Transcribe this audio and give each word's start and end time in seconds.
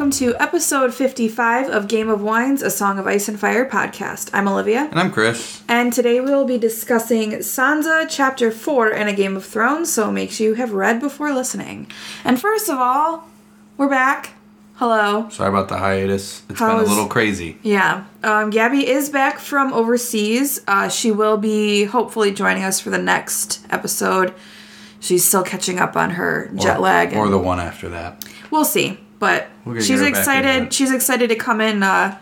welcome 0.00 0.10
to 0.18 0.34
episode 0.42 0.94
55 0.94 1.68
of 1.68 1.86
Game 1.86 2.08
of 2.08 2.22
Wines, 2.22 2.62
a 2.62 2.70
Song 2.70 2.98
of 2.98 3.06
Ice 3.06 3.28
and 3.28 3.38
Fire 3.38 3.68
podcast. 3.68 4.30
I'm 4.32 4.48
Olivia, 4.48 4.88
And 4.90 4.98
I'm 4.98 5.10
Chris. 5.12 5.62
and 5.68 5.92
today 5.92 6.20
we 6.20 6.30
will 6.30 6.46
be 6.46 6.56
discussing 6.56 7.32
Sansa 7.32 8.06
Chapter 8.08 8.50
4 8.50 8.88
in 8.92 9.08
A 9.08 9.12
Game 9.12 9.36
of 9.36 9.44
Thrones, 9.44 9.92
so 9.92 10.10
make 10.10 10.30
sure 10.30 10.46
you 10.46 10.54
have 10.54 10.72
read 10.72 11.00
before 11.00 11.34
listening. 11.34 11.86
And 12.24 12.40
first 12.40 12.70
of 12.70 12.78
all, 12.78 13.28
we're 13.76 13.90
back. 13.90 14.30
Hello. 14.76 15.28
Sorry 15.28 15.50
about 15.50 15.68
the 15.68 15.76
hiatus. 15.76 16.44
It's 16.48 16.58
How's- 16.58 16.80
been 16.84 16.86
a 16.92 16.94
little 16.94 17.06
crazy. 17.06 17.58
Yeah, 17.62 18.04
um, 18.24 18.48
Gabby 18.48 18.88
is 18.88 19.10
back 19.10 19.38
from 19.38 19.70
overseas. 19.74 20.62
Uh, 20.66 20.88
she 20.88 21.12
will 21.12 21.36
be 21.36 21.84
hopefully 21.84 22.30
joining 22.32 22.64
us 22.64 22.80
for 22.80 22.88
the 22.88 22.96
next 22.96 23.60
episode. 23.68 24.32
She's 24.98 25.26
still 25.26 25.42
catching 25.42 25.78
up 25.78 25.94
on 25.94 26.12
her 26.12 26.50
jet 26.56 26.78
Or- 26.78 26.80
lag. 26.80 27.14
Or 27.14 27.24
and- 27.24 27.34
the 27.34 27.38
one 27.38 27.60
after 27.60 27.90
that. 27.90 28.24
We'll 28.50 28.64
see, 28.64 28.98
but 29.20 29.46
she's 29.76 29.88
get 29.88 29.98
her 29.98 29.98
back 29.98 30.08
into 30.08 30.18
excited. 30.18 30.72
She's 30.72 30.90
excited 30.92 31.28
to 31.28 31.36
come 31.36 31.60
in, 31.60 31.84
uh, 31.84 32.18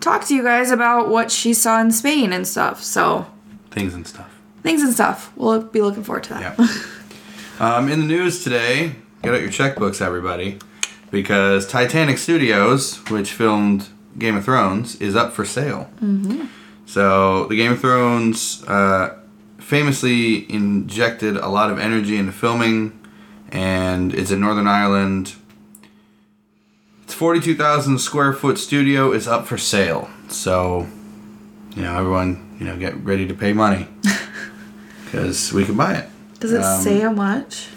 talk 0.00 0.24
to 0.26 0.34
you 0.34 0.42
guys 0.44 0.70
about 0.70 1.08
what 1.08 1.32
she 1.32 1.52
saw 1.52 1.80
in 1.80 1.90
Spain 1.90 2.32
and 2.32 2.46
stuff. 2.46 2.84
So 2.84 3.26
Things 3.72 3.92
and 3.94 4.06
stuff. 4.06 4.30
things 4.62 4.82
and 4.82 4.92
stuff. 4.94 5.32
We'll 5.36 5.62
be 5.62 5.80
looking 5.82 6.04
forward 6.04 6.22
to 6.24 6.34
that. 6.34 6.56
Yeah. 6.58 7.76
um, 7.76 7.88
in 7.90 7.98
the 7.98 8.06
news 8.06 8.44
today, 8.44 8.94
get 9.22 9.34
out 9.34 9.40
your 9.40 9.50
checkbooks, 9.50 10.00
everybody. 10.00 10.58
Because 11.10 11.66
Titanic 11.66 12.18
Studios, 12.18 12.96
which 13.10 13.32
filmed 13.32 13.88
Game 14.18 14.36
of 14.36 14.44
Thrones, 14.44 14.96
is 15.00 15.14
up 15.16 15.32
for 15.32 15.44
sale. 15.44 15.88
Mm-hmm. 16.02 16.46
So, 16.86 17.46
the 17.46 17.56
Game 17.56 17.72
of 17.72 17.80
Thrones 17.80 18.64
uh, 18.68 19.16
famously 19.58 20.50
injected 20.52 21.36
a 21.36 21.48
lot 21.48 21.70
of 21.70 21.78
energy 21.78 22.16
into 22.16 22.32
filming, 22.32 22.98
and 23.50 24.12
it's 24.14 24.30
in 24.30 24.40
Northern 24.40 24.66
Ireland. 24.66 25.34
It's 27.04 27.14
42,000 27.14 27.98
square 27.98 28.32
foot 28.32 28.58
studio 28.58 29.12
is 29.12 29.28
up 29.28 29.46
for 29.46 29.58
sale. 29.58 30.08
So, 30.28 30.88
you 31.76 31.82
know, 31.82 31.96
everyone, 31.98 32.56
you 32.58 32.66
know, 32.66 32.76
get 32.78 32.96
ready 33.04 33.26
to 33.28 33.34
pay 33.34 33.52
money. 33.52 33.88
Because 35.04 35.52
we 35.52 35.64
can 35.64 35.76
buy 35.76 35.94
it. 35.94 36.08
Does 36.40 36.50
it 36.52 36.60
Um, 36.60 36.82
say 36.82 36.98
how 36.98 37.12
much? 37.12 37.68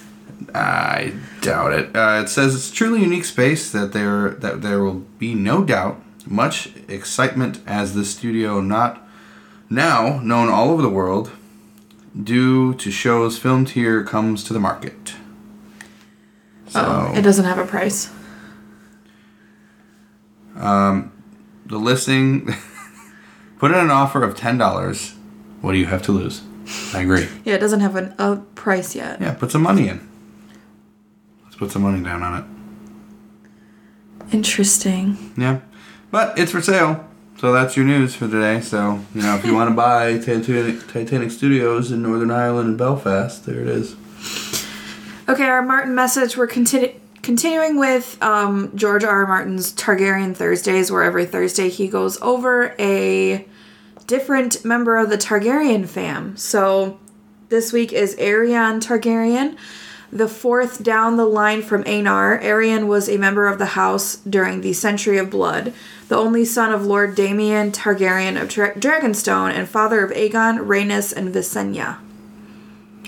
I 0.55 1.13
doubt 1.41 1.71
it. 1.73 1.95
Uh, 1.95 2.21
it 2.23 2.29
says 2.29 2.55
it's 2.55 2.71
a 2.71 2.73
truly 2.73 3.01
unique 3.03 3.25
space 3.25 3.71
that 3.71 3.93
there 3.93 4.29
that 4.39 4.63
there 4.63 4.81
will 4.81 5.05
be 5.19 5.35
no 5.35 5.63
doubt 5.63 6.01
much 6.25 6.69
excitement 6.87 7.59
as 7.67 7.93
the 7.93 8.03
studio 8.05 8.59
not 8.59 9.07
now 9.69 10.19
known 10.23 10.49
all 10.49 10.71
over 10.71 10.81
the 10.81 10.89
world 10.89 11.29
due 12.23 12.73
to 12.73 12.89
shows 12.89 13.37
filmed 13.37 13.69
here 13.77 14.03
comes 14.03 14.43
to 14.45 14.51
the 14.53 14.59
market. 14.59 15.13
So 16.69 16.81
oh, 16.81 17.13
it 17.15 17.21
doesn't 17.21 17.45
have 17.45 17.59
a 17.59 17.67
price. 17.67 18.09
Um, 20.57 21.11
the 21.65 21.77
listing 21.77 22.53
put 23.59 23.71
in 23.71 23.77
an 23.77 23.91
offer 23.91 24.23
of 24.23 24.35
ten 24.35 24.57
dollars. 24.57 25.13
What 25.61 25.71
do 25.73 25.77
you 25.77 25.85
have 25.87 26.01
to 26.03 26.11
lose? 26.11 26.41
I 26.93 27.01
agree. 27.01 27.27
Yeah, 27.45 27.55
it 27.55 27.59
doesn't 27.59 27.79
have 27.79 27.95
an, 27.95 28.13
a 28.19 28.37
price 28.55 28.95
yet. 28.95 29.21
Yeah, 29.21 29.33
put 29.33 29.51
some 29.51 29.63
money 29.63 29.87
in. 29.87 30.07
Let's 31.43 31.55
put 31.55 31.71
some 31.71 31.81
money 31.83 32.03
down 32.03 32.23
on 32.23 32.41
it. 32.41 32.45
Interesting. 34.33 35.33
Yeah, 35.37 35.61
but 36.11 36.37
it's 36.37 36.51
for 36.51 36.61
sale. 36.61 37.05
So 37.39 37.53
that's 37.53 37.77
your 37.77 37.85
news 37.85 38.15
for 38.15 38.27
today. 38.27 38.61
So 38.61 38.99
you 39.13 39.21
know, 39.21 39.35
if 39.35 39.45
you 39.45 39.53
want 39.53 39.69
to 39.69 39.75
buy 39.87 40.17
Titanic, 40.17 40.87
Titanic 40.87 41.31
Studios 41.31 41.91
in 41.91 42.01
Northern 42.01 42.31
Ireland 42.31 42.69
and 42.69 42.77
Belfast, 42.77 43.45
there 43.45 43.61
it 43.61 43.67
is. 43.67 43.95
Okay, 45.29 45.45
our 45.45 45.61
Martin 45.61 45.93
message. 45.93 46.35
We're 46.37 46.47
continu- 46.47 46.95
continuing 47.27 47.77
with 47.77 48.17
um, 48.23 48.71
George 48.73 49.03
R. 49.03 49.09
R. 49.09 49.27
Martin's 49.27 49.73
Targaryen 49.73 50.33
Thursdays, 50.33 50.89
where 50.89 51.03
every 51.03 51.25
Thursday 51.25 51.67
he 51.67 51.89
goes 51.89 52.17
over 52.21 52.73
a 52.79 53.45
different 54.05 54.63
member 54.63 54.95
of 54.95 55.09
the 55.09 55.17
Targaryen 55.17 55.85
fam. 55.85 56.37
So 56.37 56.97
this 57.49 57.73
week 57.73 57.91
is 57.91 58.15
Aerion 58.15 58.79
Targaryen. 58.79 59.57
The 60.09 60.29
fourth 60.29 60.81
down 60.81 61.17
the 61.17 61.25
line 61.25 61.63
from 61.63 61.83
Aenar, 61.83 62.41
Aerion 62.41 62.87
was 62.87 63.09
a 63.09 63.17
member 63.17 63.49
of 63.49 63.59
the 63.59 63.65
house 63.75 64.15
during 64.15 64.61
the 64.61 64.71
Century 64.71 65.17
of 65.17 65.29
Blood, 65.29 65.73
the 66.07 66.15
only 66.15 66.45
son 66.45 66.71
of 66.71 66.85
Lord 66.85 67.13
Daemion 67.13 67.73
Targaryen 67.73 68.41
of 68.41 68.47
Dra- 68.47 68.73
Dragonstone 68.75 69.51
and 69.51 69.67
father 69.67 70.01
of 70.01 70.11
Aegon, 70.11 70.65
Rhaenys, 70.65 71.13
and 71.13 71.35
Visenya. 71.35 71.97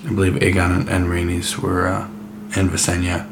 I 0.06 0.14
believe 0.14 0.34
Aegon 0.34 0.76
and, 0.76 0.90
and 0.90 1.06
Rhaenys 1.06 1.58
were 1.58 1.88
uh, 1.88 2.10
and 2.58 2.70
Visenya 2.70 3.26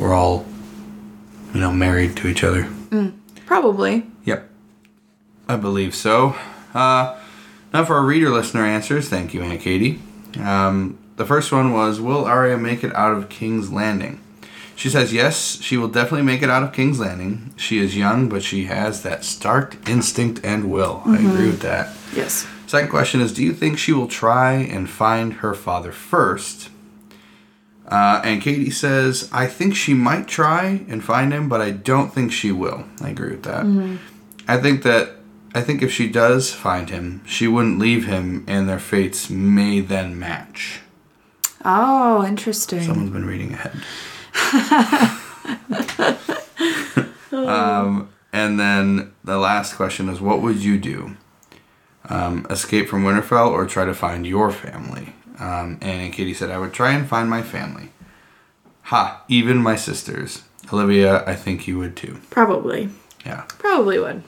were 0.00 0.14
all, 0.14 0.46
you 1.54 1.60
know, 1.60 1.70
married 1.70 2.16
to 2.16 2.28
each 2.28 2.42
other. 2.42 2.68
Probably. 3.46 4.06
Yep, 4.24 4.48
I 5.48 5.56
believe 5.56 5.94
so. 5.94 6.34
Uh, 6.72 7.18
now 7.72 7.84
for 7.84 7.94
our 7.96 8.04
reader 8.04 8.30
listener 8.30 8.64
answers. 8.64 9.08
Thank 9.08 9.34
you, 9.34 9.42
Aunt 9.42 9.60
Katie. 9.60 10.00
Um, 10.38 10.98
the 11.16 11.26
first 11.26 11.52
one 11.52 11.72
was 11.72 12.00
Will 12.00 12.24
Arya 12.24 12.56
make 12.56 12.82
it 12.82 12.94
out 12.94 13.16
of 13.16 13.28
King's 13.28 13.70
Landing? 13.70 14.20
She 14.74 14.88
says 14.88 15.12
yes, 15.12 15.60
she 15.60 15.76
will 15.76 15.88
definitely 15.88 16.24
make 16.24 16.42
it 16.42 16.48
out 16.48 16.62
of 16.62 16.72
King's 16.72 16.98
Landing. 16.98 17.52
She 17.56 17.78
is 17.78 17.94
young, 17.94 18.30
but 18.30 18.42
she 18.42 18.64
has 18.64 19.02
that 19.02 19.24
Stark 19.24 19.76
instinct 19.86 20.40
and 20.42 20.70
will. 20.70 21.02
I 21.04 21.16
agree 21.16 21.48
with 21.48 21.60
that. 21.60 21.94
Yes. 22.16 22.46
Second 22.66 22.88
question 22.88 23.20
is 23.20 23.34
Do 23.34 23.44
you 23.44 23.52
think 23.52 23.78
she 23.78 23.92
will 23.92 24.08
try 24.08 24.54
and 24.54 24.88
find 24.88 25.34
her 25.34 25.52
father 25.52 25.92
first? 25.92 26.70
Uh, 27.90 28.20
and 28.22 28.40
Katie 28.40 28.70
says, 28.70 29.28
I 29.32 29.46
think 29.46 29.74
she 29.74 29.94
might 29.94 30.28
try 30.28 30.84
and 30.88 31.02
find 31.02 31.32
him, 31.32 31.48
but 31.48 31.60
I 31.60 31.72
don't 31.72 32.14
think 32.14 32.32
she 32.32 32.52
will. 32.52 32.84
I 33.02 33.10
agree 33.10 33.32
with 33.32 33.42
that. 33.42 33.98
I 34.46 34.56
think 34.58 34.84
that 34.84 35.16
I 35.54 35.62
think 35.62 35.82
if 35.82 35.92
she 35.92 36.08
does 36.08 36.52
find 36.52 36.88
him, 36.90 37.22
she 37.26 37.48
wouldn't 37.48 37.80
leave 37.80 38.06
him, 38.06 38.44
and 38.46 38.68
their 38.68 38.78
fates 38.78 39.28
may 39.28 39.80
then 39.80 40.16
match. 40.16 40.80
Oh, 41.64 42.24
interesting. 42.24 42.82
Someone's 42.82 43.10
been 43.10 43.26
reading 43.26 43.54
ahead. 43.54 43.82
um, 47.32 48.08
and 48.32 48.60
then 48.60 49.12
the 49.24 49.38
last 49.38 49.74
question 49.74 50.08
is, 50.08 50.20
what 50.20 50.40
would 50.40 50.62
you 50.62 50.78
do? 50.78 51.16
Um, 52.08 52.46
escape 52.48 52.88
from 52.88 53.04
Winterfell 53.04 53.50
or 53.50 53.66
try 53.66 53.84
to 53.84 53.94
find 53.94 54.26
your 54.26 54.50
family? 54.52 55.14
Um, 55.38 55.78
and 55.80 56.12
Katie 56.12 56.34
said, 56.34 56.50
I 56.50 56.58
would 56.58 56.72
try 56.72 56.92
and 56.92 57.08
find 57.08 57.30
my 57.30 57.42
family. 57.42 57.90
Ha! 58.84 59.22
Even 59.28 59.58
my 59.58 59.76
sisters. 59.76 60.42
Olivia, 60.72 61.24
I 61.26 61.34
think 61.34 61.66
you 61.66 61.78
would 61.78 61.96
too. 61.96 62.20
Probably. 62.30 62.90
Yeah. 63.24 63.42
Probably 63.58 63.98
would. 63.98 64.22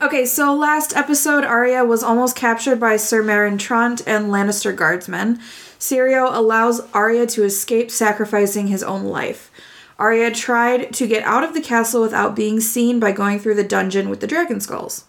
Okay, 0.00 0.26
so 0.26 0.54
last 0.54 0.96
episode, 0.96 1.44
Arya 1.44 1.84
was 1.84 2.04
almost 2.04 2.36
captured 2.36 2.78
by 2.78 2.96
Sir 2.96 3.22
Meryn 3.22 3.58
Trant 3.58 4.02
and 4.06 4.26
Lannister 4.26 4.74
guardsmen. 4.74 5.40
Syrio 5.78 6.28
allows 6.32 6.80
Arya 6.92 7.26
to 7.26 7.44
escape, 7.44 7.90
sacrificing 7.90 8.68
his 8.68 8.82
own 8.82 9.04
life. 9.04 9.50
Arya 9.98 10.30
tried 10.30 10.92
to 10.94 11.08
get 11.08 11.24
out 11.24 11.42
of 11.42 11.54
the 11.54 11.60
castle 11.60 12.00
without 12.00 12.36
being 12.36 12.60
seen 12.60 13.00
by 13.00 13.10
going 13.10 13.40
through 13.40 13.54
the 13.54 13.64
dungeon 13.64 14.08
with 14.08 14.20
the 14.20 14.28
dragon 14.28 14.60
skulls. 14.60 15.04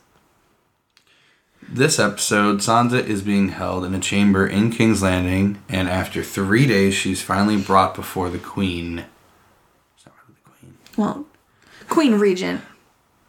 This 1.71 1.99
episode, 1.99 2.57
Sansa 2.59 3.05
is 3.05 3.21
being 3.21 3.49
held 3.49 3.85
in 3.85 3.93
a 3.93 3.99
chamber 3.99 4.47
in 4.47 4.71
King's 4.71 5.03
Landing, 5.03 5.61
and 5.69 5.87
after 5.87 6.23
three 6.23 6.65
days, 6.65 6.95
she's 6.95 7.21
finally 7.21 7.61
brought 7.61 7.93
before 7.93 8.29
the 8.29 8.39
Queen. 8.39 8.99
Is 9.97 10.03
that 10.03 10.13
really 10.27 10.39
the 10.43 10.49
Queen? 10.49 10.77
Well, 10.97 11.25
Queen 11.87 12.15
Regent. 12.15 12.61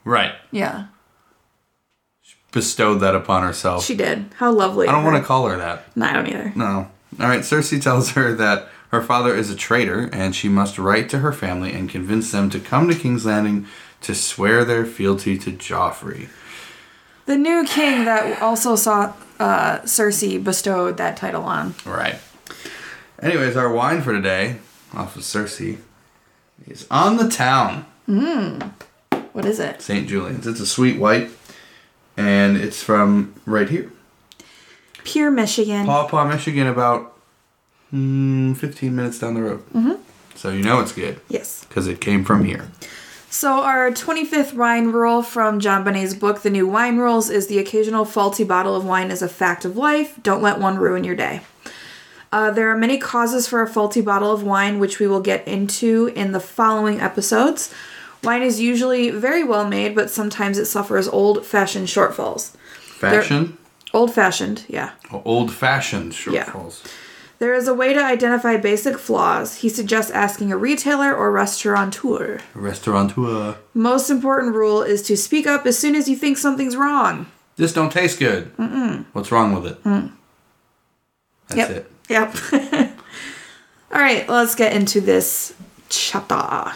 Right. 0.05 0.32
Yeah, 0.50 0.87
She 2.23 2.37
Bestowed 2.50 3.00
that 3.00 3.14
upon 3.14 3.43
herself. 3.43 3.85
she 3.85 3.94
did. 3.94 4.32
How 4.37 4.50
lovely. 4.50 4.88
I 4.88 4.93
don't 4.93 5.05
want 5.05 5.19
to 5.19 5.26
call 5.26 5.47
her 5.49 5.59
that. 5.59 5.94
No, 5.94 6.06
I 6.06 6.12
don't 6.14 6.26
either. 6.26 6.53
No. 6.56 6.91
All 7.20 7.29
right, 7.29 7.41
Cersei 7.41 7.81
tells 7.82 8.12
her 8.12 8.32
that 8.35 8.69
her 8.91 9.03
father 9.03 9.35
is 9.35 9.50
a 9.50 9.55
traitor 9.56 10.09
and 10.14 10.35
she 10.35 10.49
must 10.49 10.79
write 10.79 11.11
to 11.11 11.19
her 11.19 11.32
family 11.32 11.73
and 11.75 11.91
convince 11.91 12.32
them 12.32 12.49
to 12.50 12.59
come 12.59 12.88
to 12.88 12.94
King's 12.94 13.26
Landing 13.26 13.67
to 14.00 14.14
swear 14.14 14.64
their 14.64 14.87
fealty 14.87 15.37
to 15.38 15.53
Joffrey. 15.53 16.29
The 17.31 17.38
new 17.38 17.65
king 17.65 18.06
that 18.06 18.43
also 18.43 18.75
saw 18.75 19.12
uh, 19.38 19.79
Cersei 19.82 20.43
bestowed 20.43 20.97
that 20.97 21.17
title 21.17 21.44
on. 21.44 21.77
Right. 21.87 22.17
Anyways, 23.23 23.56
our 23.56 23.71
wine 23.73 24.03
for 24.03 24.12
today, 24.12 24.56
off 24.93 25.15
of 25.15 25.23
Cersei, 25.23 25.79
is 26.67 26.88
On 26.91 27.19
the 27.19 27.29
Town, 27.29 27.87
Mmm. 28.09 28.73
What 29.32 29.44
is 29.44 29.61
it? 29.61 29.81
St. 29.81 30.09
Julian's. 30.09 30.44
It's 30.49 30.59
a 30.59 30.67
sweet 30.67 30.99
white, 30.99 31.31
and 32.17 32.56
it's 32.56 32.82
from 32.82 33.33
right 33.47 33.69
here. 33.69 33.93
Pure 35.05 35.31
Michigan. 35.31 35.87
Paw 35.87 36.09
Paw, 36.09 36.25
Michigan, 36.25 36.67
about 36.67 37.17
mm, 37.94 38.56
15 38.56 38.97
minutes 38.97 39.21
down 39.21 39.35
the 39.35 39.43
road. 39.43 39.65
Mm-hmm. 39.73 40.03
So 40.35 40.50
you 40.50 40.65
know 40.65 40.81
it's 40.81 40.91
good, 40.91 41.21
Yes. 41.29 41.65
because 41.69 41.87
it 41.87 42.00
came 42.00 42.25
from 42.25 42.44
here. 42.44 42.73
So, 43.32 43.62
our 43.62 43.93
25th 43.93 44.55
wine 44.55 44.88
rule 44.88 45.23
from 45.23 45.61
Jon 45.61 45.85
Bonné's 45.85 46.15
book, 46.15 46.43
The 46.43 46.50
New 46.50 46.67
Wine 46.67 46.99
Rules, 46.99 47.31
is 47.31 47.47
the 47.47 47.61
occasional 47.61 48.05
faulty 48.05 48.43
bottle 48.43 48.75
of 48.75 48.85
wine 48.85 49.12
is 49.12 49.23
a 49.23 49.29
fact 49.29 49.65
of 49.65 49.77
life. 49.77 50.19
Don't 50.21 50.43
let 50.43 50.59
one 50.59 50.79
ruin 50.79 51.05
your 51.05 51.15
day. 51.15 51.43
Uh, 52.32 52.50
there 52.50 52.69
are 52.71 52.77
many 52.77 52.99
causes 52.99 53.47
for 53.47 53.62
a 53.62 53.69
faulty 53.69 54.00
bottle 54.00 54.32
of 54.32 54.43
wine, 54.43 54.81
which 54.81 54.99
we 54.99 55.06
will 55.06 55.21
get 55.21 55.47
into 55.47 56.12
in 56.17 56.32
the 56.32 56.41
following 56.41 57.00
episodes. 57.00 57.73
Wine 58.25 58.43
is 58.43 58.61
usually 58.61 59.11
very 59.11 59.44
well 59.44 59.67
made, 59.67 59.94
but 59.94 60.11
sometimes 60.11 60.59
it 60.59 60.67
suffers 60.67 61.06
old 61.06 61.47
fashioned 61.47 61.87
shortfalls. 61.87 62.56
Fashion? 62.99 63.56
Old 63.94 64.12
fashioned, 64.12 64.65
yeah. 64.69 64.91
Old 65.25 65.53
fashioned 65.53 66.12
shortfalls. 66.12 66.85
Yeah. 66.85 66.91
There 67.40 67.54
is 67.54 67.66
a 67.66 67.72
way 67.75 67.94
to 67.94 68.04
identify 68.04 68.58
basic 68.58 68.98
flaws. 68.98 69.56
He 69.56 69.70
suggests 69.70 70.10
asking 70.12 70.52
a 70.52 70.58
retailer 70.58 71.14
or 71.14 71.32
restaurateur. 71.32 72.38
Restaurateur. 72.54 73.56
Most 73.72 74.10
important 74.10 74.54
rule 74.54 74.82
is 74.82 75.00
to 75.04 75.16
speak 75.16 75.46
up 75.46 75.64
as 75.64 75.78
soon 75.78 75.96
as 75.96 76.06
you 76.06 76.16
think 76.16 76.37
something's 76.37 76.76
wrong. 76.76 77.26
This 77.56 77.72
don't 77.72 77.90
taste 77.90 78.19
good. 78.19 78.54
Mm-mm. 78.58 79.06
What's 79.14 79.32
wrong 79.32 79.54
with 79.54 79.66
it? 79.72 79.82
Mm. 79.84 80.12
That's 81.48 81.70
Yep. 81.70 81.70
it. 81.70 81.90
Yep. 82.10 82.37
All 83.92 84.00
right, 84.00 84.28
let's 84.28 84.54
get 84.54 84.75
into 84.75 85.00
this 85.00 85.54
chapter. 85.88 86.72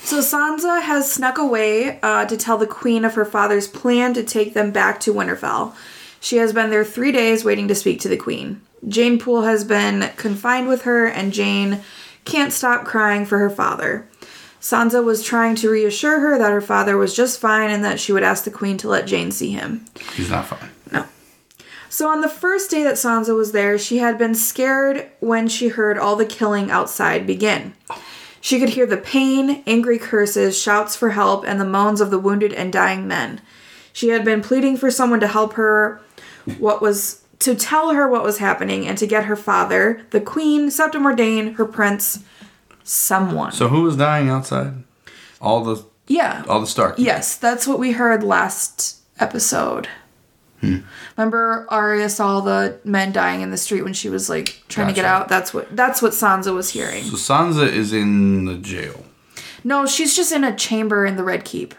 So 0.00 0.20
Sansa 0.20 0.80
has 0.80 1.12
snuck 1.12 1.36
away 1.36 2.00
uh, 2.02 2.24
to 2.24 2.36
tell 2.38 2.56
the 2.56 2.66
queen 2.66 3.04
of 3.04 3.14
her 3.14 3.26
father's 3.26 3.68
plan 3.68 4.14
to 4.14 4.22
take 4.22 4.54
them 4.54 4.70
back 4.72 5.00
to 5.00 5.12
Winterfell. 5.12 5.74
She 6.18 6.38
has 6.38 6.54
been 6.54 6.70
there 6.70 6.84
three 6.84 7.12
days 7.12 7.44
waiting 7.44 7.68
to 7.68 7.74
speak 7.74 8.00
to 8.00 8.08
the 8.08 8.16
queen. 8.16 8.62
Jeyne 8.86 9.18
Poole 9.18 9.42
has 9.42 9.64
been 9.64 10.10
confined 10.16 10.68
with 10.68 10.82
her, 10.82 11.06
and 11.06 11.32
Jeyne 11.32 11.80
can't 12.24 12.52
stop 12.52 12.84
crying 12.84 13.26
for 13.26 13.38
her 13.38 13.50
father. 13.50 14.08
Sansa 14.60 15.02
was 15.02 15.22
trying 15.22 15.54
to 15.56 15.70
reassure 15.70 16.20
her 16.20 16.38
that 16.38 16.52
her 16.52 16.60
father 16.60 16.96
was 16.96 17.14
just 17.14 17.40
fine 17.40 17.70
and 17.70 17.84
that 17.84 18.00
she 18.00 18.12
would 18.12 18.22
ask 18.22 18.44
the 18.44 18.50
queen 18.50 18.76
to 18.78 18.88
let 18.88 19.06
Jeyne 19.06 19.30
see 19.30 19.52
him. 19.52 19.84
He's 20.14 20.30
not 20.30 20.46
fine. 20.46 20.70
No. 20.92 21.06
So 21.88 22.08
on 22.08 22.20
the 22.20 22.28
first 22.28 22.70
day 22.70 22.82
that 22.82 22.94
Sansa 22.94 23.36
was 23.36 23.52
there, 23.52 23.78
she 23.78 23.98
had 23.98 24.18
been 24.18 24.34
scared 24.34 25.08
when 25.20 25.48
she 25.48 25.68
heard 25.68 25.96
all 25.96 26.16
the 26.16 26.26
killing 26.26 26.70
outside 26.70 27.26
begin. 27.26 27.74
She 28.40 28.58
could 28.58 28.70
hear 28.70 28.86
the 28.86 28.96
pain, 28.96 29.62
angry 29.66 29.98
curses, 29.98 30.60
shouts 30.60 30.94
for 30.96 31.10
help, 31.10 31.46
and 31.46 31.60
the 31.60 31.64
moans 31.64 32.00
of 32.00 32.10
the 32.10 32.18
wounded 32.18 32.52
and 32.52 32.72
dying 32.72 33.06
men. 33.06 33.40
She 33.92 34.08
had 34.08 34.24
been 34.24 34.42
pleading 34.42 34.76
for 34.76 34.90
someone 34.90 35.20
to 35.20 35.26
help 35.26 35.54
her 35.54 36.00
what 36.58 36.80
was 36.80 37.17
to 37.40 37.54
tell 37.54 37.92
her 37.94 38.08
what 38.08 38.22
was 38.22 38.38
happening 38.38 38.86
and 38.86 38.98
to 38.98 39.06
get 39.06 39.24
her 39.24 39.36
father, 39.36 40.04
the 40.10 40.20
queen, 40.20 40.70
Septa 40.70 40.98
Mordane, 40.98 41.54
her 41.54 41.64
prince, 41.64 42.24
someone. 42.82 43.52
So 43.52 43.68
who 43.68 43.82
was 43.82 43.96
dying 43.96 44.28
outside? 44.28 44.74
All 45.40 45.62
the 45.62 45.84
yeah. 46.06 46.44
all 46.48 46.60
the 46.60 46.66
Stark. 46.66 46.98
Yes, 46.98 47.36
that's 47.36 47.66
what 47.66 47.78
we 47.78 47.92
heard 47.92 48.24
last 48.24 48.98
episode. 49.20 49.88
Hmm. 50.60 50.78
Remember 51.16 51.66
Arya 51.68 52.08
saw 52.08 52.40
the 52.40 52.80
men 52.82 53.12
dying 53.12 53.42
in 53.42 53.50
the 53.52 53.56
street 53.56 53.82
when 53.82 53.92
she 53.92 54.08
was 54.08 54.28
like 54.28 54.62
trying 54.68 54.88
to 54.88 54.92
get 54.92 55.04
out. 55.04 55.28
That's 55.28 55.54
what 55.54 55.74
that's 55.76 56.02
what 56.02 56.12
Sansa 56.12 56.52
was 56.52 56.70
hearing. 56.70 57.04
So 57.04 57.16
Sansa 57.16 57.70
is 57.70 57.92
in 57.92 58.46
the 58.46 58.56
jail. 58.56 59.04
No, 59.62 59.86
she's 59.86 60.16
just 60.16 60.32
in 60.32 60.42
a 60.42 60.56
chamber 60.56 61.06
in 61.06 61.16
the 61.16 61.22
Red 61.22 61.44
Keep. 61.44 61.74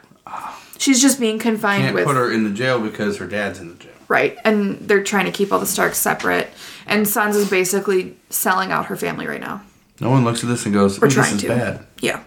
She's 0.77 1.01
just 1.01 1.19
being 1.19 1.39
confined 1.39 1.83
Can't 1.83 1.95
with 1.95 2.05
put 2.05 2.15
her 2.15 2.31
in 2.31 2.45
the 2.45 2.51
jail 2.51 2.79
because 2.79 3.17
her 3.17 3.27
dad's 3.27 3.59
in 3.59 3.69
the 3.69 3.75
jail. 3.75 3.91
Right, 4.09 4.37
and 4.43 4.79
they're 4.79 5.03
trying 5.03 5.25
to 5.25 5.31
keep 5.31 5.53
all 5.53 5.59
the 5.59 5.65
Starks 5.65 5.97
separate. 5.97 6.49
And 6.87 7.05
Sansa's 7.05 7.49
basically 7.49 8.17
selling 8.29 8.71
out 8.71 8.87
her 8.87 8.97
family 8.97 9.27
right 9.27 9.39
now. 9.39 9.61
No 10.01 10.09
one 10.09 10.25
looks 10.25 10.43
at 10.43 10.49
this 10.49 10.65
and 10.65 10.73
goes, 10.73 10.97
"Ooh, 10.97 11.01
this 11.01 11.13
trying 11.13 11.35
is 11.35 11.41
to. 11.43 11.47
bad." 11.47 11.85
Yeah. 12.01 12.23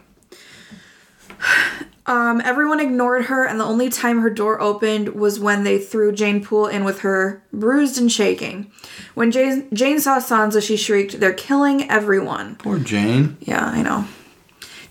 Um, 2.04 2.40
everyone 2.44 2.80
ignored 2.80 3.26
her, 3.26 3.44
and 3.46 3.60
the 3.60 3.64
only 3.64 3.88
time 3.88 4.20
her 4.22 4.30
door 4.30 4.60
opened 4.60 5.10
was 5.10 5.38
when 5.38 5.62
they 5.62 5.78
threw 5.78 6.10
Jeyne 6.12 6.44
Poole 6.44 6.66
in 6.66 6.84
with 6.84 7.00
her, 7.00 7.42
bruised 7.52 7.96
and 8.00 8.10
shaking. 8.10 8.72
When 9.14 9.30
Jeyne, 9.30 9.68
Jeyne 9.72 10.00
saw 10.00 10.18
Sansa, 10.18 10.60
she 10.60 10.76
shrieked, 10.76 11.20
They're 11.20 11.32
killing 11.32 11.88
everyone. 11.88 12.56
Poor 12.56 12.78
Jeyne. 12.78 13.36
Yeah, 13.40 13.64
I 13.64 13.82
know. 13.82 14.04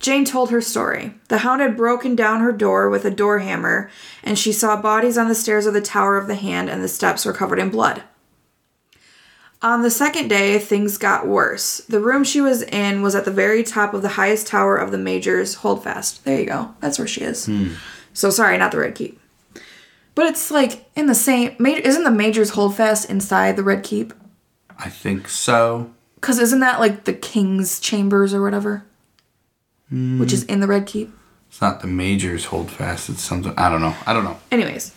Jeyne 0.01 0.25
told 0.25 0.49
her 0.49 0.61
story. 0.61 1.13
The 1.27 1.39
hound 1.39 1.61
had 1.61 1.77
broken 1.77 2.15
down 2.15 2.39
her 2.41 2.51
door 2.51 2.89
with 2.89 3.05
a 3.05 3.11
door 3.11 3.39
hammer, 3.39 3.89
and 4.23 4.37
she 4.37 4.51
saw 4.51 4.81
bodies 4.81 5.17
on 5.17 5.27
the 5.27 5.35
stairs 5.35 5.65
of 5.67 5.73
the 5.73 5.81
Tower 5.81 6.17
of 6.17 6.27
the 6.27 6.35
Hand, 6.35 6.69
and 6.69 6.83
the 6.83 6.87
steps 6.87 7.23
were 7.23 7.33
covered 7.33 7.59
in 7.59 7.69
blood. 7.69 8.03
On 9.61 9.83
the 9.83 9.91
second 9.91 10.27
day, 10.27 10.57
things 10.57 10.97
got 10.97 11.27
worse. 11.27 11.77
The 11.87 11.99
room 11.99 12.23
she 12.23 12.41
was 12.41 12.63
in 12.63 13.03
was 13.03 13.13
at 13.13 13.25
the 13.25 13.31
very 13.31 13.63
top 13.63 13.93
of 13.93 14.01
the 14.01 14.09
highest 14.09 14.47
tower 14.47 14.75
of 14.75 14.89
the 14.91 14.97
Maegor's 14.97 15.53
Holdfast. 15.55 16.25
There 16.25 16.39
you 16.39 16.47
go. 16.47 16.73
That's 16.79 16.97
where 16.97 17.07
she 17.07 17.21
is. 17.21 17.45
Hmm. 17.45 17.73
So 18.13 18.31
sorry, 18.31 18.57
not 18.57 18.71
the 18.71 18.79
Red 18.79 18.95
Keep. 18.95 19.19
But 20.15 20.25
it's 20.25 20.49
like 20.49 20.89
in 20.95 21.05
the 21.05 21.13
same. 21.15 21.55
Ma- 21.59 21.69
Isn't 21.69 22.03
the 22.03 22.09
Maegor's 22.09 22.49
Holdfast 22.51 23.07
inside 23.07 23.55
the 23.55 23.63
Red 23.63 23.83
Keep? 23.83 24.13
I 24.79 24.89
think 24.89 25.29
so. 25.29 25.91
Because 26.15 26.39
isn't 26.39 26.59
that 26.61 26.79
like 26.79 27.03
the 27.03 27.13
King's 27.13 27.79
Chambers 27.79 28.33
or 28.33 28.41
whatever? 28.41 28.83
Which 29.91 30.31
is 30.31 30.43
hmm. 30.43 30.51
in 30.51 30.59
the 30.61 30.67
Red 30.67 30.85
Keep. 30.85 31.13
It's 31.49 31.61
not 31.61 31.81
the 31.81 31.87
Maegor's 31.87 32.45
hold 32.45 32.71
fast. 32.71 33.09
It's 33.09 33.21
something 33.21 33.53
I 33.57 33.69
don't 33.69 33.81
know. 33.81 33.95
I 34.05 34.13
don't 34.13 34.23
know. 34.23 34.39
Anyways, 34.51 34.93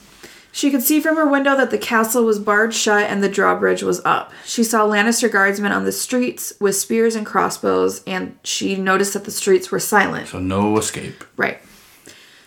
she 0.52 0.70
could 0.70 0.82
see 0.82 1.00
from 1.00 1.17
her 1.17 1.26
window 1.26 1.56
that 1.56 1.73
the 1.73 1.79
castle 1.79 2.25
was 2.25 2.38
barred 2.38 2.73
shut 2.73 3.11
and 3.11 3.25
the 3.25 3.29
drawbridge 3.29 3.82
was 3.82 4.00
up. 4.05 4.31
She 4.44 4.62
saw 4.62 4.87
Lannister 4.87 5.31
guardsmen 5.31 5.73
on 5.73 5.85
the 5.85 5.91
streets 5.91 6.52
with 6.61 6.76
spears 6.76 7.17
and 7.17 7.26
crossbows, 7.26 8.05
and 8.06 8.38
she 8.44 8.76
noticed 8.76 9.14
that 9.14 9.25
the 9.25 9.32
streets 9.32 9.73
were 9.73 9.81
silent. 9.81 10.29
So 10.29 10.38
no 10.38 10.79
escape. 10.79 11.25
Right. 11.37 11.58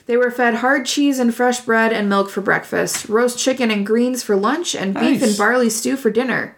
They 0.06 0.16
were 0.16 0.32
fed 0.32 0.56
hard 0.56 0.86
cheese 0.86 1.20
and 1.20 1.36
fresh 1.36 1.60
bread 1.60 1.92
and 1.92 2.08
milk 2.08 2.30
for 2.30 2.40
breakfast, 2.40 3.10
roast 3.10 3.38
chicken 3.38 3.70
and 3.70 3.86
greens 3.86 4.24
for 4.24 4.38
lunch, 4.38 4.74
and 4.74 4.94
beef 4.94 5.20
Nice. 5.20 5.30
and 5.30 5.38
barley 5.38 5.70
stew 5.70 5.98
for 5.98 6.10
dinner. 6.10 6.56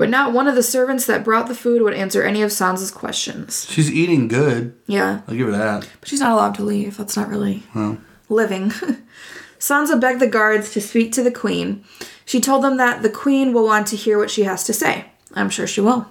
But 0.00 0.08
not 0.08 0.32
one 0.32 0.48
of 0.48 0.54
the 0.54 0.62
servants 0.62 1.04
that 1.04 1.24
brought 1.24 1.46
the 1.46 1.54
food 1.54 1.82
would 1.82 1.92
answer 1.92 2.22
any 2.22 2.40
of 2.40 2.48
Sansa's 2.50 2.90
questions. 2.90 3.66
She's 3.68 3.92
eating 3.92 4.28
good. 4.28 4.74
Yeah, 4.86 5.20
I'll 5.28 5.34
give 5.34 5.48
her 5.48 5.52
that. 5.52 5.86
but 6.00 6.08
she's 6.08 6.20
not 6.20 6.32
allowed 6.32 6.54
to 6.54 6.62
leave. 6.62 6.96
That's 6.96 7.18
not 7.18 7.28
really 7.28 7.64
Well, 7.74 7.98
living. 8.30 8.70
Sansa 9.58 10.00
begged 10.00 10.20
the 10.20 10.26
guards 10.26 10.72
to 10.72 10.80
speak 10.80 11.12
to 11.12 11.22
the 11.22 11.30
queen. 11.30 11.84
She 12.24 12.40
told 12.40 12.64
them 12.64 12.78
that 12.78 13.02
the 13.02 13.10
queen 13.10 13.52
will 13.52 13.66
want 13.66 13.88
to 13.88 13.96
hear 13.96 14.16
what 14.16 14.30
she 14.30 14.44
has 14.44 14.64
to 14.64 14.72
say. 14.72 15.04
I'm 15.34 15.50
sure 15.50 15.66
she 15.66 15.82
will. 15.82 16.06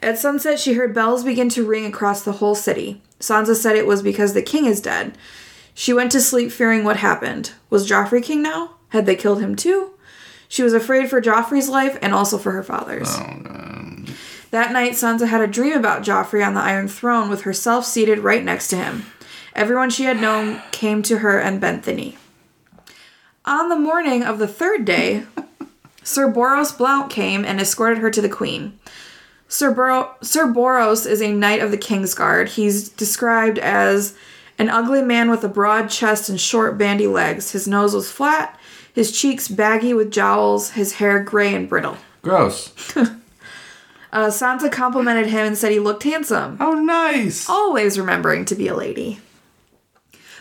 At 0.00 0.18
sunset, 0.18 0.58
she 0.58 0.72
heard 0.72 0.94
bells 0.94 1.22
begin 1.22 1.50
to 1.50 1.66
ring 1.66 1.84
across 1.84 2.22
the 2.22 2.32
whole 2.40 2.54
city. 2.54 3.02
Sansa 3.20 3.54
said 3.54 3.76
it 3.76 3.86
was 3.86 4.00
because 4.02 4.32
the 4.32 4.40
king 4.40 4.64
is 4.64 4.80
dead. 4.80 5.18
She 5.74 5.92
went 5.92 6.12
to 6.12 6.20
sleep 6.22 6.50
fearing 6.50 6.82
what 6.82 6.96
happened. 6.96 7.52
Was 7.68 7.86
Joffrey 7.86 8.22
king 8.22 8.40
now? 8.42 8.76
Had 8.88 9.04
they 9.04 9.16
killed 9.16 9.42
him 9.42 9.54
too? 9.54 9.90
She 10.52 10.62
was 10.62 10.74
afraid 10.74 11.08
for 11.08 11.22
Joffrey's 11.22 11.70
life 11.70 11.98
and 12.02 12.12
also 12.12 12.36
for 12.36 12.52
her 12.52 12.62
father's. 12.62 13.08
Oh, 13.10 14.04
that 14.50 14.70
night, 14.70 14.92
Sansa 14.92 15.26
had 15.26 15.40
a 15.40 15.46
dream 15.46 15.72
about 15.72 16.02
Joffrey 16.02 16.46
on 16.46 16.52
the 16.52 16.60
Iron 16.60 16.88
Throne 16.88 17.30
with 17.30 17.44
herself 17.44 17.86
seated 17.86 18.18
right 18.18 18.44
next 18.44 18.68
to 18.68 18.76
him. 18.76 19.06
Everyone 19.54 19.88
she 19.88 20.04
had 20.04 20.20
known 20.20 20.60
came 20.70 21.02
to 21.04 21.20
her 21.20 21.40
and 21.40 21.58
bent 21.58 21.84
the 21.84 21.94
knee. 21.94 22.18
On 23.46 23.70
the 23.70 23.78
morning 23.78 24.22
of 24.22 24.38
the 24.38 24.46
third 24.46 24.84
day, 24.84 25.24
Sir 26.02 26.30
Boros 26.30 26.76
Blount 26.76 27.10
came 27.10 27.46
and 27.46 27.58
escorted 27.58 28.02
her 28.02 28.10
to 28.10 28.20
the 28.20 28.28
queen. 28.28 28.78
Sir, 29.48 29.72
Bor- 29.72 30.14
Sir 30.20 30.48
Boros 30.48 31.06
is 31.06 31.22
a 31.22 31.32
knight 31.32 31.62
of 31.62 31.70
the 31.70 31.78
King's 31.78 32.12
Guard. 32.12 32.50
He's 32.50 32.90
described 32.90 33.58
as 33.58 34.14
an 34.58 34.68
ugly 34.68 35.00
man 35.00 35.30
with 35.30 35.44
a 35.44 35.48
broad 35.48 35.88
chest 35.88 36.28
and 36.28 36.38
short, 36.38 36.76
bandy 36.76 37.06
legs. 37.06 37.52
His 37.52 37.66
nose 37.66 37.94
was 37.94 38.12
flat, 38.12 38.58
his 38.92 39.10
cheeks 39.12 39.48
baggy 39.48 39.94
with 39.94 40.10
jowls, 40.12 40.70
his 40.70 40.94
hair 40.94 41.20
gray 41.20 41.54
and 41.54 41.68
brittle. 41.68 41.96
gross. 42.22 42.72
Uh, 44.14 44.26
Sansa 44.26 44.70
complimented 44.70 45.28
him 45.28 45.46
and 45.46 45.56
said 45.56 45.72
he 45.72 45.78
looked 45.78 46.02
handsome, 46.02 46.58
Oh, 46.60 46.72
nice. 46.74 47.48
always 47.48 47.98
remembering 47.98 48.44
to 48.44 48.54
be 48.54 48.68
a 48.68 48.76
lady. 48.76 49.20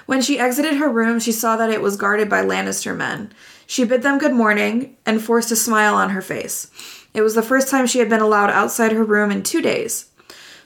When 0.06 0.22
she 0.22 0.38
exited 0.38 0.74
her 0.74 0.90
room, 0.90 1.22
she 1.22 1.32
saw 1.32 1.56
that 1.56 1.70
it 1.70 1.82
was 1.82 1.96
guarded 1.96 2.28
by 2.30 2.44
Lannister 2.44 2.94
men. 2.94 3.32
She 3.66 3.86
bid 3.86 4.02
them 4.04 4.18
good 4.18 4.34
morning 4.34 4.98
and 5.06 5.22
forced 5.22 5.52
a 5.52 5.56
smile 5.56 5.96
on 5.96 6.10
her 6.10 6.22
face. 6.22 6.70
It 7.14 7.22
was 7.22 7.34
the 7.34 7.42
first 7.42 7.70
time 7.70 7.88
she 7.88 8.00
had 8.00 8.10
been 8.10 8.20
allowed 8.20 8.50
outside 8.50 8.92
her 8.92 9.06
room 9.06 9.32
in 9.32 9.42
two 9.42 9.62
days. 9.62 10.10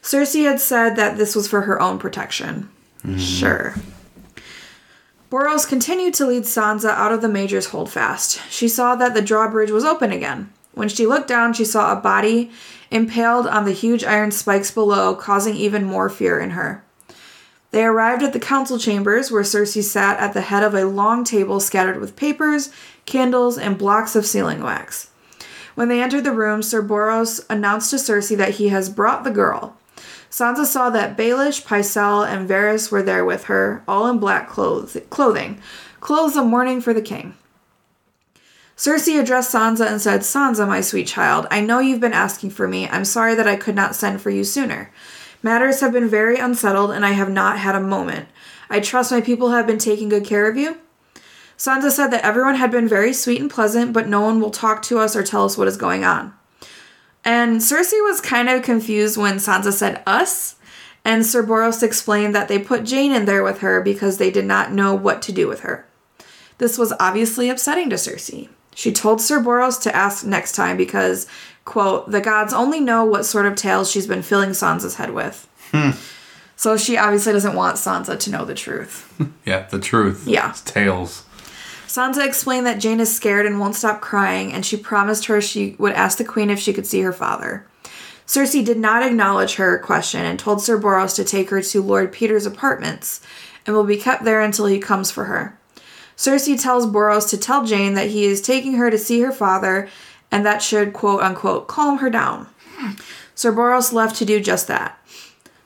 Cersei 0.01 0.45
had 0.45 0.59
said 0.59 0.95
that 0.95 1.15
this 1.15 1.35
was 1.35 1.47
for 1.47 1.61
her 1.61 1.79
own 1.79 1.99
protection. 1.99 2.69
Sure. 3.19 3.75
Boros 5.31 5.67
continued 5.67 6.13
to 6.15 6.27
lead 6.27 6.43
Sansa 6.43 6.89
out 6.89 7.11
of 7.11 7.21
the 7.21 7.27
Maegor's 7.27 7.67
holdfast. 7.67 8.41
She 8.49 8.67
saw 8.67 8.95
that 8.95 9.13
the 9.13 9.21
drawbridge 9.21 9.71
was 9.71 9.83
open 9.83 10.11
again. 10.11 10.51
When 10.73 10.87
she 10.87 11.07
looked 11.07 11.27
down, 11.27 11.53
she 11.53 11.65
saw 11.65 11.91
a 11.91 12.01
body 12.01 12.51
impaled 12.91 13.47
on 13.47 13.65
the 13.65 13.71
huge 13.71 14.03
iron 14.03 14.31
spikes 14.31 14.69
below, 14.71 15.15
causing 15.15 15.55
even 15.55 15.83
more 15.83 16.09
fear 16.09 16.39
in 16.39 16.51
her. 16.51 16.83
They 17.71 17.83
arrived 17.83 18.23
at 18.23 18.33
the 18.33 18.39
council 18.39 18.77
chambers 18.77 19.31
where 19.31 19.43
Cersei 19.43 19.83
sat 19.83 20.19
at 20.19 20.33
the 20.33 20.41
head 20.41 20.63
of 20.63 20.73
a 20.73 20.85
long 20.85 21.23
table 21.23 21.59
scattered 21.59 21.99
with 21.99 22.15
papers, 22.15 22.69
candles, 23.05 23.57
and 23.57 23.77
blocks 23.77 24.15
of 24.15 24.25
sealing 24.25 24.61
wax. 24.61 25.09
When 25.73 25.89
they 25.89 26.01
entered 26.01 26.23
the 26.23 26.31
room, 26.31 26.61
Sir 26.61 26.81
Boros 26.81 27.43
announced 27.49 27.89
to 27.89 27.97
Cersei 27.97 28.37
that 28.37 28.55
he 28.55 28.69
has 28.69 28.89
brought 28.89 29.23
the 29.23 29.31
girl. 29.31 29.75
Sansa 30.35 30.65
saw 30.65 30.89
that 30.89 31.15
Baelish, 31.15 31.63
Pycelle, 31.63 32.27
and 32.27 32.45
Varys 32.45 32.91
were 32.91 33.01
there 33.01 33.23
with 33.23 33.45
her, 33.45 33.85
all 33.87 34.05
in 34.07 34.19
black 34.19 34.49
clothes, 34.49 34.97
clothing, 35.09 35.61
clothes 36.01 36.35
of 36.35 36.45
mourning 36.45 36.81
for 36.81 36.93
the 36.93 37.01
king. 37.01 37.35
Cersei 38.75 39.17
addressed 39.17 39.55
Sansa 39.55 39.87
and 39.89 40.01
said, 40.01 40.23
Sansa, 40.23 40.67
my 40.67 40.81
sweet 40.81 41.07
child, 41.07 41.47
I 41.49 41.61
know 41.61 41.79
you've 41.79 42.01
been 42.01 42.11
asking 42.11 42.49
for 42.49 42.67
me. 42.67 42.85
I'm 42.89 43.05
sorry 43.05 43.33
that 43.33 43.47
I 43.47 43.55
could 43.55 43.75
not 43.75 43.95
send 43.95 44.19
for 44.19 44.29
you 44.29 44.43
sooner. 44.43 44.91
Matters 45.41 45.79
have 45.79 45.93
been 45.93 46.09
very 46.09 46.37
unsettled, 46.37 46.91
and 46.91 47.05
I 47.05 47.11
have 47.11 47.29
not 47.29 47.57
had 47.57 47.75
a 47.75 47.79
moment. 47.79 48.27
I 48.69 48.81
trust 48.81 49.13
my 49.13 49.21
people 49.21 49.51
have 49.51 49.65
been 49.65 49.79
taking 49.79 50.09
good 50.09 50.25
care 50.25 50.49
of 50.49 50.57
you. 50.57 50.79
Sansa 51.57 51.91
said 51.91 52.07
that 52.07 52.25
everyone 52.25 52.55
had 52.55 52.71
been 52.71 52.89
very 52.89 53.13
sweet 53.13 53.39
and 53.39 53.49
pleasant, 53.49 53.93
but 53.93 54.09
no 54.09 54.19
one 54.19 54.41
will 54.41 54.51
talk 54.51 54.81
to 54.81 54.99
us 54.99 55.15
or 55.15 55.23
tell 55.23 55.45
us 55.45 55.57
what 55.57 55.69
is 55.69 55.77
going 55.77 56.03
on. 56.03 56.33
And 57.25 57.59
Cersei 57.59 58.03
was 58.03 58.21
kind 58.21 58.47
of 58.47 58.61
confused 58.61 59.17
when 59.17 59.37
Sansa 59.37 59.73
said 59.73 60.03
us, 60.05 60.55
and 61.03 61.25
Sir 61.25 61.43
Boros 61.43 61.83
explained 61.83 62.35
that 62.35 62.47
they 62.47 62.59
put 62.59 62.83
Jeyne 62.83 63.11
in 63.11 63.25
there 63.25 63.43
with 63.43 63.59
her 63.59 63.81
because 63.81 64.17
they 64.17 64.29
did 64.29 64.45
not 64.45 64.71
know 64.71 64.93
what 64.93 65.21
to 65.23 65.31
do 65.31 65.47
with 65.47 65.61
her. 65.61 65.85
This 66.59 66.77
was 66.77 66.93
obviously 66.99 67.49
upsetting 67.49 67.89
to 67.89 67.95
Cersei. 67.95 68.49
She 68.75 68.91
told 68.91 69.21
Sir 69.21 69.39
Boros 69.39 69.81
to 69.81 69.95
ask 69.95 70.25
next 70.25 70.53
time 70.53 70.77
because, 70.77 71.27
quote, 71.63 72.11
the 72.11 72.21
gods 72.21 72.53
only 72.53 72.79
know 72.79 73.03
what 73.03 73.25
sort 73.25 73.45
of 73.45 73.55
tales 73.55 73.89
she's 73.89 74.07
been 74.07 74.21
filling 74.21 74.51
Sansa's 74.51 74.95
head 74.95 75.13
with. 75.13 75.47
Hmm. 75.71 75.91
So 76.57 76.77
she 76.77 76.97
obviously 76.97 77.33
doesn't 77.33 77.55
want 77.55 77.77
Sansa 77.77 78.17
to 78.19 78.31
know 78.31 78.45
the 78.45 78.55
truth. 78.55 79.11
Yeah, 79.45 79.67
the 79.67 79.79
truth. 79.79 80.25
Yeah. 80.25 80.49
It's 80.49 80.61
tales. 80.61 81.23
Sansa 81.95 82.25
explained 82.25 82.65
that 82.65 82.79
Jeyne 82.79 82.99
is 82.99 83.15
scared 83.15 83.45
and 83.45 83.57
won't 83.57 83.73
stop 83.73 84.01
crying, 84.01 84.51
and 84.51 84.65
she 84.65 84.75
promised 84.75 85.27
her 85.27 85.39
she 85.39 85.77
would 85.79 85.93
ask 85.93 86.17
the 86.17 86.25
queen 86.25 86.49
if 86.49 86.59
she 86.59 86.73
could 86.73 86.85
see 86.85 86.99
her 86.99 87.13
father. 87.13 87.65
Cersei 88.27 88.65
did 88.65 88.77
not 88.77 89.01
acknowledge 89.01 89.55
her 89.55 89.79
question 89.79 90.25
and 90.25 90.37
told 90.37 90.61
Sir 90.61 90.77
Boros 90.77 91.15
to 91.15 91.23
take 91.23 91.51
her 91.51 91.61
to 91.61 91.81
Lord 91.81 92.11
Petyr's 92.11 92.45
apartments 92.45 93.21
and 93.65 93.73
will 93.73 93.85
be 93.85 93.95
kept 93.95 94.25
there 94.25 94.41
until 94.41 94.65
he 94.65 94.77
comes 94.77 95.09
for 95.09 95.23
her. 95.23 95.57
Cersei 96.17 96.61
tells 96.61 96.85
Boros 96.85 97.29
to 97.29 97.37
tell 97.37 97.65
Jeyne 97.65 97.93
that 97.93 98.09
he 98.09 98.25
is 98.25 98.41
taking 98.41 98.73
her 98.73 98.91
to 98.91 98.97
see 98.97 99.21
her 99.21 99.31
father 99.31 99.87
and 100.29 100.45
that 100.45 100.61
should 100.61 100.91
quote 100.91 101.21
unquote 101.21 101.69
calm 101.69 101.99
her 101.99 102.09
down. 102.09 102.49
Sir 103.35 103.53
Boros 103.53 103.93
left 103.93 104.17
to 104.17 104.25
do 104.25 104.41
just 104.41 104.67
that. 104.67 104.99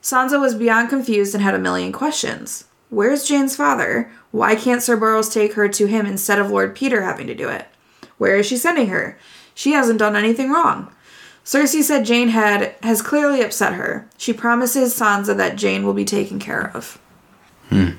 Sansa 0.04 0.40
was 0.40 0.54
beyond 0.54 0.90
confused 0.90 1.34
and 1.34 1.44
had 1.44 1.56
a 1.56 1.60
million 1.60 1.92
questions. 1.92 2.66
Where's 2.90 3.28
Jeyne's 3.28 3.56
father? 3.56 4.12
Why 4.32 4.56
can't 4.56 4.84
Sir 4.84 4.98
Boros 4.98 5.34
take 5.34 5.54
her 5.54 5.68
to 5.70 5.88
him 5.88 6.06
instead 6.06 6.40
of 6.40 6.52
Lord 6.52 6.76
Petyr 6.76 7.04
having 7.04 7.28
to 7.28 7.36
do 7.36 7.50
it? 7.50 7.68
Where 8.18 8.36
is 8.36 8.46
she 8.46 8.58
sending 8.58 8.88
her? 8.88 9.18
She 9.56 9.72
hasn't 9.72 10.00
done 10.00 10.16
anything 10.16 10.52
wrong. 10.52 10.92
Cersei 11.44 11.82
said 11.82 12.06
Jeyne 12.06 12.30
had 12.30 12.76
has 12.84 13.02
clearly 13.02 13.42
upset 13.42 13.74
her. 13.74 14.08
She 14.18 14.34
promises 14.34 14.98
Sansa 14.98 15.36
that 15.36 15.56
Jeyne 15.56 15.84
will 15.84 15.94
be 15.94 16.06
taken 16.06 16.38
care 16.38 16.72
of. 16.76 17.00
Hmm. 17.70 17.92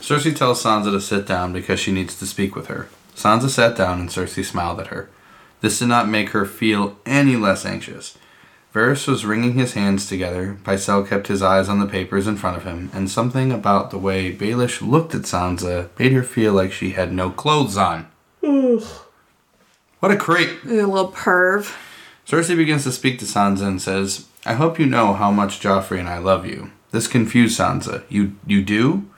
Cersei 0.00 0.34
tells 0.34 0.62
Sansa 0.62 0.90
to 0.90 1.00
sit 1.00 1.26
down 1.26 1.52
because 1.52 1.78
she 1.78 1.92
needs 1.92 2.18
to 2.18 2.26
speak 2.26 2.56
with 2.56 2.68
her. 2.68 2.88
Sansa 3.14 3.48
sat 3.48 3.76
down 3.76 4.00
and 4.00 4.08
Cersei 4.08 4.44
smiled 4.44 4.80
at 4.80 4.88
her. 4.88 5.10
This 5.60 5.78
did 5.78 5.88
not 5.88 6.08
make 6.08 6.30
her 6.30 6.44
feel 6.44 6.96
any 7.06 7.36
less 7.36 7.66
anxious. 7.66 8.16
Varys 8.72 9.06
was 9.06 9.26
wringing 9.26 9.52
his 9.52 9.74
hands 9.74 10.06
together. 10.06 10.56
Pycelle 10.64 11.06
kept 11.06 11.26
his 11.26 11.42
eyes 11.42 11.68
on 11.68 11.78
the 11.78 11.86
papers 11.86 12.26
in 12.26 12.36
front 12.36 12.56
of 12.56 12.64
him, 12.64 12.90
and 12.94 13.10
something 13.10 13.52
about 13.52 13.90
the 13.90 13.98
way 13.98 14.34
Baelish 14.34 14.80
looked 14.80 15.14
at 15.14 15.22
Sansa 15.22 15.88
made 15.98 16.12
her 16.12 16.22
feel 16.22 16.54
like 16.54 16.72
she 16.72 16.90
had 16.90 17.12
no 17.12 17.30
clothes 17.30 17.76
on. 17.76 18.08
Ugh. 18.42 18.82
what 20.00 20.10
a 20.10 20.16
crate! 20.16 20.50
You 20.64 20.86
little 20.86 21.12
perv. 21.12 21.74
Cersei 22.26 22.56
begins 22.56 22.84
to 22.84 22.92
speak 22.92 23.18
to 23.18 23.24
Sansa 23.26 23.66
and 23.66 23.82
says, 23.82 24.26
I 24.46 24.54
hope 24.54 24.78
you 24.78 24.86
know 24.86 25.12
how 25.12 25.30
much 25.30 25.60
Joffrey 25.60 25.98
and 25.98 26.08
I 26.08 26.18
love 26.18 26.46
you. 26.46 26.70
This 26.92 27.06
confused 27.06 27.58
Sansa. 27.58 28.04
You 28.08 28.36
you 28.46 28.62
do? 28.62 29.08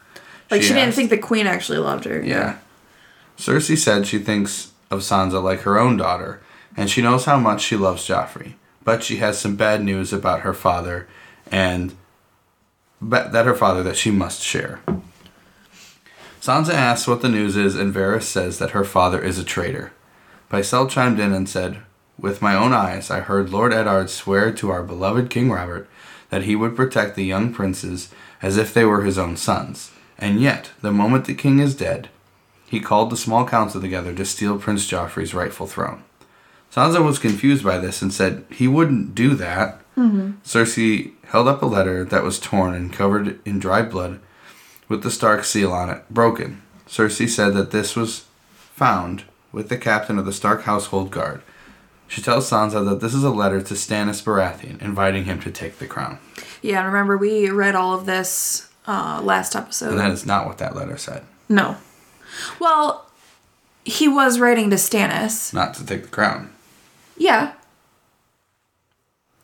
Like 0.50 0.62
she, 0.62 0.68
didn't 0.68 0.88
asked. 0.88 0.96
think 0.96 1.10
the 1.10 1.18
queen 1.18 1.46
actually 1.46 1.78
loved 1.78 2.04
her. 2.04 2.20
Yeah. 2.22 2.58
Cersei 3.38 3.76
said 3.76 4.06
she 4.06 4.18
thinks 4.18 4.72
of 4.90 5.00
Sansa 5.00 5.42
like 5.42 5.60
her 5.60 5.78
own 5.78 5.96
daughter, 5.96 6.40
and 6.76 6.90
she 6.90 7.02
knows 7.02 7.24
how 7.24 7.38
much 7.38 7.62
she 7.62 7.76
loves 7.76 8.06
Joffrey. 8.06 8.54
But 8.84 9.02
she 9.02 9.16
has 9.16 9.38
some 9.38 9.56
bad 9.56 9.82
news 9.82 10.12
about 10.12 10.40
her 10.40 10.54
father, 10.54 11.08
and 11.50 11.94
that 13.00 13.46
her 13.46 13.54
father 13.54 13.82
that 13.82 13.96
she 13.96 14.10
must 14.10 14.42
share. 14.42 14.80
Sansa 16.40 16.74
asks 16.74 17.08
what 17.08 17.22
the 17.22 17.28
news 17.28 17.56
is, 17.56 17.74
and 17.74 17.94
Varys 17.94 18.24
says 18.24 18.58
that 18.58 18.72
her 18.72 18.84
father 18.84 19.20
is 19.20 19.38
a 19.38 19.44
traitor. 19.44 19.92
Pycelle 20.50 20.90
chimed 20.90 21.18
in 21.18 21.32
and 21.32 21.48
said, 21.48 21.78
With 22.18 22.42
my 22.42 22.54
own 22.54 22.72
eyes, 22.74 23.10
I 23.10 23.20
heard 23.20 23.50
Lord 23.50 23.72
Eddard 23.72 24.10
swear 24.10 24.52
to 24.52 24.70
our 24.70 24.82
beloved 24.82 25.30
King 25.30 25.50
Robert 25.50 25.88
that 26.28 26.42
he 26.42 26.54
would 26.54 26.76
protect 26.76 27.16
the 27.16 27.24
young 27.24 27.52
princes 27.52 28.10
as 28.42 28.56
if 28.58 28.74
they 28.74 28.84
were 28.84 29.04
his 29.04 29.18
own 29.18 29.36
sons. 29.36 29.90
And 30.18 30.40
yet, 30.40 30.72
the 30.82 30.92
moment 30.92 31.24
the 31.24 31.34
king 31.34 31.60
is 31.60 31.74
dead, 31.74 32.10
he 32.68 32.80
called 32.80 33.10
the 33.10 33.16
small 33.16 33.46
council 33.46 33.80
together 33.80 34.12
to 34.14 34.24
steal 34.24 34.58
Prince 34.58 34.86
Joffrey's 34.90 35.34
rightful 35.34 35.66
throne. 35.66 36.02
Sansa 36.74 37.04
was 37.04 37.20
confused 37.20 37.62
by 37.62 37.78
this 37.78 38.02
and 38.02 38.12
said 38.12 38.44
he 38.50 38.66
wouldn't 38.66 39.14
do 39.14 39.36
that. 39.36 39.80
Cersei 39.96 41.12
held 41.26 41.46
up 41.46 41.62
a 41.62 41.66
letter 41.66 42.04
that 42.04 42.24
was 42.24 42.40
torn 42.40 42.74
and 42.74 42.92
covered 42.92 43.38
in 43.46 43.60
dry 43.60 43.82
blood 43.82 44.18
with 44.88 45.04
the 45.04 45.10
Stark 45.10 45.44
seal 45.44 45.72
on 45.72 45.88
it, 45.88 46.02
broken. 46.10 46.62
Cersei 46.88 47.28
said 47.28 47.54
that 47.54 47.70
this 47.70 47.94
was 47.94 48.24
found 48.56 49.22
with 49.52 49.68
the 49.68 49.76
captain 49.76 50.18
of 50.18 50.26
the 50.26 50.32
Stark 50.32 50.62
household 50.62 51.12
guard. 51.12 51.42
She 52.08 52.20
tells 52.20 52.50
Sansa 52.50 52.84
that 52.88 53.00
this 53.00 53.14
is 53.14 53.22
a 53.22 53.30
letter 53.30 53.62
to 53.62 53.74
Stannis 53.74 54.22
Baratheon, 54.22 54.82
inviting 54.82 55.26
him 55.26 55.40
to 55.42 55.52
take 55.52 55.78
the 55.78 55.86
crown. 55.86 56.18
Yeah, 56.60 56.78
and 56.78 56.86
remember 56.92 57.16
we 57.16 57.50
read 57.50 57.76
all 57.76 57.94
of 57.94 58.04
this 58.04 58.68
uh, 58.88 59.20
last 59.22 59.54
episode. 59.54 59.90
And 59.90 60.00
that 60.00 60.10
is 60.10 60.26
not 60.26 60.46
what 60.46 60.58
that 60.58 60.74
letter 60.74 60.96
said. 60.96 61.24
no. 61.48 61.76
Well, 62.58 63.08
he 63.84 64.08
was 64.08 64.40
writing 64.40 64.70
to 64.70 64.76
Stannis. 64.76 65.54
Not 65.54 65.74
to 65.74 65.86
take 65.86 66.02
the 66.02 66.08
crown. 66.08 66.50
Yeah. 67.16 67.52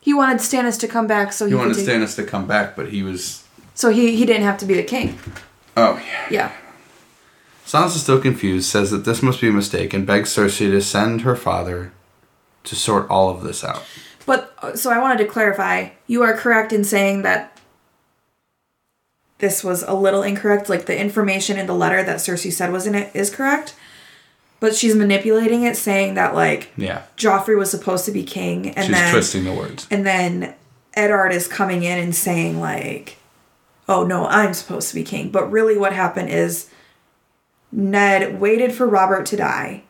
He 0.01 0.15
wanted 0.15 0.39
Stannis 0.39 0.79
to 0.81 0.89
come 0.89 1.07
back 1.07 1.33
so 1.33 1.45
he, 1.47 1.51
He 1.51 1.55
wanted 1.57 1.77
could 1.77 1.87
take- 1.87 1.97
Stannis 1.97 2.17
to 2.17 2.25
come 2.25 2.47
back, 2.47 2.75
but 2.77 2.89
he 2.89 3.03
was. 3.03 3.45
so 3.75 3.91
he, 3.91 4.17
he 4.17 4.25
didn't 4.25 4.45
have 4.45 4.59
to 4.59 4.67
be 4.67 4.75
the 4.75 4.83
king. 4.83 5.19
Oh, 5.77 6.01
yeah. 6.05 6.27
Yeah. 6.31 6.53
Sansa, 7.67 7.99
still 7.99 8.21
confused, 8.21 8.69
says 8.69 8.91
that 8.91 9.05
this 9.05 9.23
must 9.23 9.41
be 9.41 9.49
a 9.49 9.53
mistake 9.53 9.95
and 9.95 10.07
begs 10.07 10.31
Cersei 10.35 10.71
to 10.71 10.81
send 10.81 11.21
her 11.23 11.37
father 11.37 11.93
to 12.65 12.75
sort 12.75 13.09
all 13.09 13.29
of 13.31 13.43
this 13.43 13.63
out. 13.63 13.85
But 14.27 14.53
uh, 14.61 14.75
so 14.75 14.91
I 14.91 14.99
wanted 14.99 15.19
to 15.19 15.27
clarify. 15.27 15.91
You 16.09 16.23
are 16.23 16.37
correct 16.37 16.73
in 16.73 16.83
saying 16.85 17.23
that 17.23 17.59
this 19.39 19.63
was 19.63 19.83
a 19.85 19.95
little 19.95 20.23
incorrect. 20.23 20.69
Like 20.69 20.87
the 20.87 20.99
information 20.99 21.59
in 21.59 21.67
the 21.67 21.75
letter 21.75 22.03
that 22.03 22.17
Cersei 22.17 22.53
said 22.53 22.73
was 22.73 22.87
in 22.87 22.95
it 22.95 23.15
is 23.15 23.31
correct, 23.31 23.75
but 24.61 24.75
she's 24.77 24.95
manipulating 24.95 25.63
it, 25.63 25.77
saying 25.77 26.15
that 26.15 26.35
like 26.35 26.71
Yeah. 26.77 27.03
Joffrey 27.17 27.57
was 27.57 27.71
supposed 27.71 28.05
to 28.05 28.13
be 28.13 28.23
king, 28.23 28.71
and 28.71 28.87
She's 28.87 28.95
then 28.95 29.13
twisting 29.13 29.45
the 29.45 29.53
words. 29.53 29.87
and 29.91 30.07
then 30.07 30.55
Eddard 30.95 31.33
is 31.33 31.47
coming 31.49 31.83
in 31.83 31.99
and 31.99 32.15
saying 32.15 32.61
like, 32.61 33.17
"Oh 33.89 34.05
no, 34.05 34.27
I'm 34.27 34.55
supposed 34.55 34.89
to 34.91 34.95
be 34.95 35.03
king." 35.03 35.31
But 35.31 35.51
really, 35.51 35.77
what 35.77 35.93
happened 35.93 36.31
is 36.31 36.67
Ned 37.73 38.41
waited 38.41 38.73
for 38.73 38.87
Robert 38.87 39.27
to 39.27 39.37
die, 39.37 39.83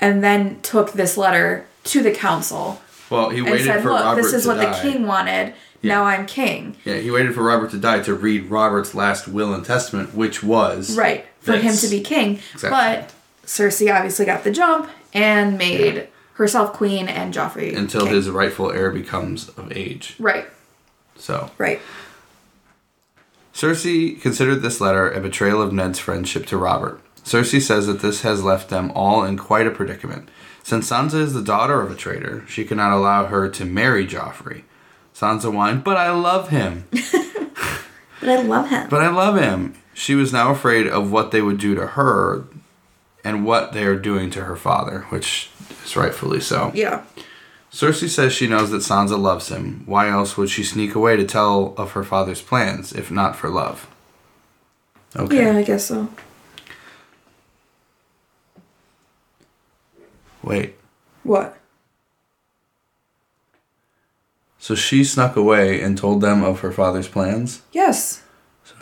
and 0.00 0.22
then 0.22 0.60
took 0.62 0.92
this 0.92 1.16
letter 1.16 1.66
to 1.84 2.02
the 2.02 2.12
council 2.12 2.80
Well, 3.10 3.30
he 3.30 3.38
and 3.40 3.50
waited 3.50 3.66
said, 3.66 3.82
for 3.82 3.90
"Look, 3.90 4.04
Robert 4.04 4.22
this 4.22 4.32
is 4.32 4.46
what 4.46 4.58
die. 4.58 4.70
the 4.72 4.80
king 4.90 5.06
wanted. 5.06 5.54
Now 5.82 6.04
I'm 6.04 6.26
king." 6.26 6.76
Yeah, 6.84 6.96
he 6.96 7.10
waited 7.10 7.34
for 7.34 7.42
Robert 7.42 7.70
to 7.72 7.78
die 7.78 8.00
to 8.00 8.14
read 8.14 8.50
Robert's 8.50 8.94
last 8.94 9.26
will 9.26 9.52
and 9.52 9.64
testament, 9.64 10.14
which 10.14 10.42
was 10.42 10.96
Right 10.96 11.24
for 11.40 11.56
him 11.56 11.74
to 11.76 11.88
be 11.88 12.00
king. 12.00 12.38
Exactly. 12.54 12.70
But 12.70 13.10
Cersei 13.50 13.92
obviously 13.92 14.26
got 14.26 14.44
the 14.44 14.52
jump 14.52 14.88
and 15.12 15.58
made 15.58 16.06
herself 16.34 16.72
queen 16.72 17.08
and 17.08 17.34
Joffrey 17.34 17.76
until 17.76 18.02
king. 18.02 18.14
his 18.14 18.30
rightful 18.30 18.70
heir 18.70 18.92
becomes 18.92 19.48
of 19.48 19.72
age. 19.72 20.14
right, 20.20 20.46
So 21.16 21.50
right. 21.58 21.80
Cersei 23.52 24.20
considered 24.22 24.62
this 24.62 24.80
letter 24.80 25.10
a 25.10 25.20
betrayal 25.20 25.60
of 25.60 25.72
Ned's 25.72 25.98
friendship 25.98 26.46
to 26.46 26.56
Robert. 26.56 27.00
Cersei 27.24 27.60
says 27.60 27.88
that 27.88 27.98
this 28.00 28.22
has 28.22 28.44
left 28.44 28.70
them 28.70 28.92
all 28.92 29.24
in 29.24 29.36
quite 29.36 29.66
a 29.66 29.72
predicament. 29.72 30.28
Since 30.62 30.88
Sansa 30.88 31.14
is 31.14 31.34
the 31.34 31.42
daughter 31.42 31.80
of 31.80 31.90
a 31.90 31.96
traitor, 31.96 32.44
she 32.46 32.64
cannot 32.64 32.96
allow 32.96 33.26
her 33.26 33.48
to 33.48 33.64
marry 33.64 34.06
Joffrey. 34.06 34.62
Sansa 35.12 35.52
whined, 35.52 35.82
But 35.82 35.96
I 35.96 36.12
love 36.12 36.50
him. 36.50 36.86
But 38.20 38.28
I 38.28 38.42
love 38.42 38.68
him. 38.68 38.88
But 38.90 39.00
I 39.02 39.08
love 39.08 39.36
him. 39.38 39.74
She 39.94 40.14
was 40.14 40.30
now 40.32 40.50
afraid 40.52 40.86
of 40.86 41.10
what 41.10 41.30
they 41.30 41.40
would 41.40 41.58
do 41.58 41.74
to 41.74 41.86
her 41.88 42.44
and 43.24 43.44
what 43.44 43.72
they 43.72 43.84
are 43.84 43.96
doing 43.98 44.30
to 44.30 44.44
her 44.44 44.56
father, 44.56 45.00
which 45.10 45.50
is 45.84 45.96
rightfully 45.96 46.40
so. 46.40 46.72
yeah. 46.74 47.02
Cersei 47.72 48.08
says 48.08 48.32
she 48.32 48.48
knows 48.48 48.70
that 48.72 48.78
Sansa 48.78 49.16
loves 49.16 49.48
him. 49.48 49.84
Why 49.86 50.08
else 50.08 50.36
would 50.36 50.50
she 50.50 50.64
sneak 50.64 50.96
away 50.96 51.16
to 51.16 51.24
tell 51.24 51.72
of 51.76 51.92
her 51.92 52.02
father's 52.02 52.42
plans, 52.42 52.92
if 52.92 53.12
not 53.12 53.36
for 53.36 53.48
love? 53.48 53.88
Okay. 55.14 55.36
Yeah, 55.36 55.56
I 55.56 55.62
guess 55.62 55.84
so. 55.86 56.08
Wait. 60.42 60.74
What? 61.22 61.56
So 64.58 64.74
she 64.74 65.04
snuck 65.04 65.36
away 65.36 65.80
and 65.80 65.96
told 65.96 66.20
them 66.20 66.42
of 66.42 66.60
her 66.60 66.72
father's 66.72 67.08
plans? 67.08 67.62
Yes. 67.72 68.22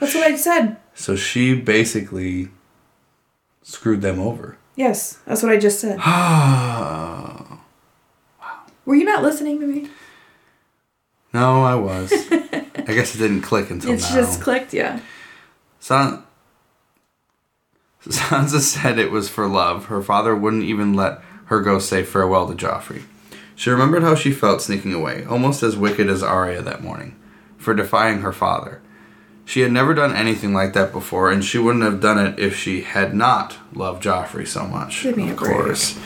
That's 0.00 0.14
what 0.14 0.24
I 0.24 0.36
said. 0.36 0.78
So 0.94 1.14
she 1.14 1.54
basically 1.54 2.48
screwed 3.68 4.00
them 4.02 4.18
over. 4.18 4.56
Yes, 4.76 5.18
that's 5.26 5.42
what 5.42 5.52
I 5.52 5.56
just 5.58 5.80
said. 5.80 5.98
Ah. 6.06 7.60
no, 8.40 8.72
Were 8.84 8.94
you 8.94 9.04
not 9.04 9.22
listening 9.22 9.60
to 9.60 9.66
me? 9.66 9.88
No, 11.34 11.62
I 11.62 11.74
was. 11.74 12.10
I 12.12 12.94
guess 12.94 13.14
it 13.14 13.18
didn't 13.18 13.42
click 13.42 13.70
until 13.70 13.92
It's 13.92 14.08
now. 14.10 14.16
just 14.16 14.40
clicked, 14.40 14.72
yeah. 14.72 15.00
San- 15.80 16.22
Sansa 18.04 18.60
said 18.60 18.98
it 18.98 19.10
was 19.10 19.28
for 19.28 19.46
love. 19.46 19.86
Her 19.86 20.02
father 20.02 20.34
wouldn't 20.34 20.62
even 20.64 20.94
let 20.94 21.20
her 21.46 21.60
go 21.60 21.78
say 21.78 22.02
farewell 22.02 22.48
to 22.48 22.54
Joffrey. 22.54 23.02
She 23.54 23.70
remembered 23.70 24.02
how 24.02 24.14
she 24.14 24.32
felt 24.32 24.62
sneaking 24.62 24.94
away, 24.94 25.24
almost 25.24 25.62
as 25.62 25.76
wicked 25.76 26.08
as 26.08 26.22
Arya 26.22 26.62
that 26.62 26.82
morning, 26.82 27.16
for 27.58 27.74
defying 27.74 28.20
her 28.22 28.32
father. 28.32 28.80
She 29.48 29.60
had 29.62 29.72
never 29.72 29.94
done 29.94 30.14
anything 30.14 30.52
like 30.52 30.74
that 30.74 30.92
before, 30.92 31.30
and 31.30 31.42
she 31.42 31.56
wouldn't 31.56 31.82
have 31.82 32.02
done 32.02 32.18
it 32.18 32.38
if 32.38 32.54
she 32.54 32.82
had 32.82 33.14
not 33.14 33.56
loved 33.72 34.02
Joffrey 34.02 34.46
so 34.46 34.66
much. 34.66 35.04
Give 35.04 35.16
me 35.16 35.30
of 35.30 35.38
a 35.38 35.40
break. 35.40 35.52
course. 35.52 35.98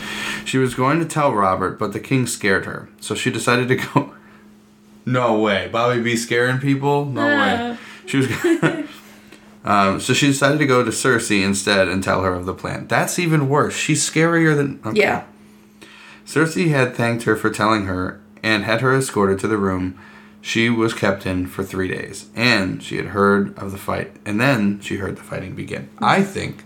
She 0.44 0.58
was 0.58 0.74
going 0.76 1.00
to 1.00 1.04
tell 1.04 1.34
Robert, 1.34 1.76
but 1.76 1.92
the 1.92 1.98
king 1.98 2.28
scared 2.28 2.66
her, 2.66 2.88
so 3.00 3.16
she 3.16 3.32
decided 3.32 3.66
to 3.68 3.76
go. 3.76 4.14
No 5.04 5.40
way. 5.40 5.68
Bobby 5.72 6.00
B 6.00 6.14
scaring 6.16 6.60
people? 6.60 7.04
No 7.06 7.26
way. 7.26 7.76
She 8.06 8.18
was 8.18 8.28
Um, 9.64 9.98
so 9.98 10.12
she 10.12 10.28
decided 10.28 10.58
to 10.58 10.66
go 10.66 10.84
to 10.84 10.92
Cersei 10.92 11.42
instead 11.44 11.88
and 11.88 12.04
tell 12.04 12.22
her 12.22 12.32
of 12.34 12.46
the 12.46 12.54
plan. 12.54 12.86
That's 12.86 13.18
even 13.18 13.48
worse. 13.48 13.74
She's 13.74 14.08
scarier 14.08 14.56
than 14.56 14.78
okay. 14.86 15.00
Yeah. 15.00 15.24
Cersei 16.24 16.68
had 16.68 16.94
thanked 16.94 17.24
her 17.24 17.34
for 17.34 17.50
telling 17.50 17.86
her 17.86 18.20
and 18.44 18.62
had 18.62 18.80
her 18.80 18.96
escorted 18.96 19.40
to 19.40 19.48
the 19.48 19.56
room 19.56 19.98
she 20.44 20.68
was 20.68 20.92
kept 20.92 21.24
in 21.24 21.46
for 21.46 21.62
three 21.64 21.88
days. 21.88 22.28
And 22.36 22.82
she 22.82 22.96
had 22.96 23.06
heard 23.06 23.56
of 23.58 23.72
the 23.72 23.78
fight. 23.78 24.14
And 24.26 24.38
then 24.40 24.80
she 24.80 24.96
heard 24.96 25.16
the 25.16 25.22
fighting 25.22 25.54
begin. 25.54 25.88
I 25.98 26.22
think 26.22 26.64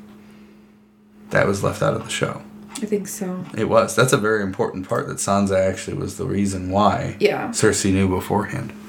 that 1.30 1.46
was 1.46 1.62
left 1.62 1.82
out 1.82 1.94
of 1.94 2.02
the 2.02 2.10
show. 2.10 2.42
I 2.82 2.86
think 2.86 3.06
so. 3.06 3.44
It 3.56 3.68
was. 3.68 3.94
That's 3.94 4.12
a 4.12 4.16
very 4.18 4.42
important 4.42 4.88
part 4.88 5.06
that 5.08 5.18
Sansa 5.18 5.58
actually 5.58 5.96
was 5.96 6.16
the 6.16 6.26
reason 6.26 6.70
why 6.70 7.16
Yeah. 7.20 7.48
Cersei 7.50 7.92
knew 7.92 8.08
beforehand. 8.08 8.72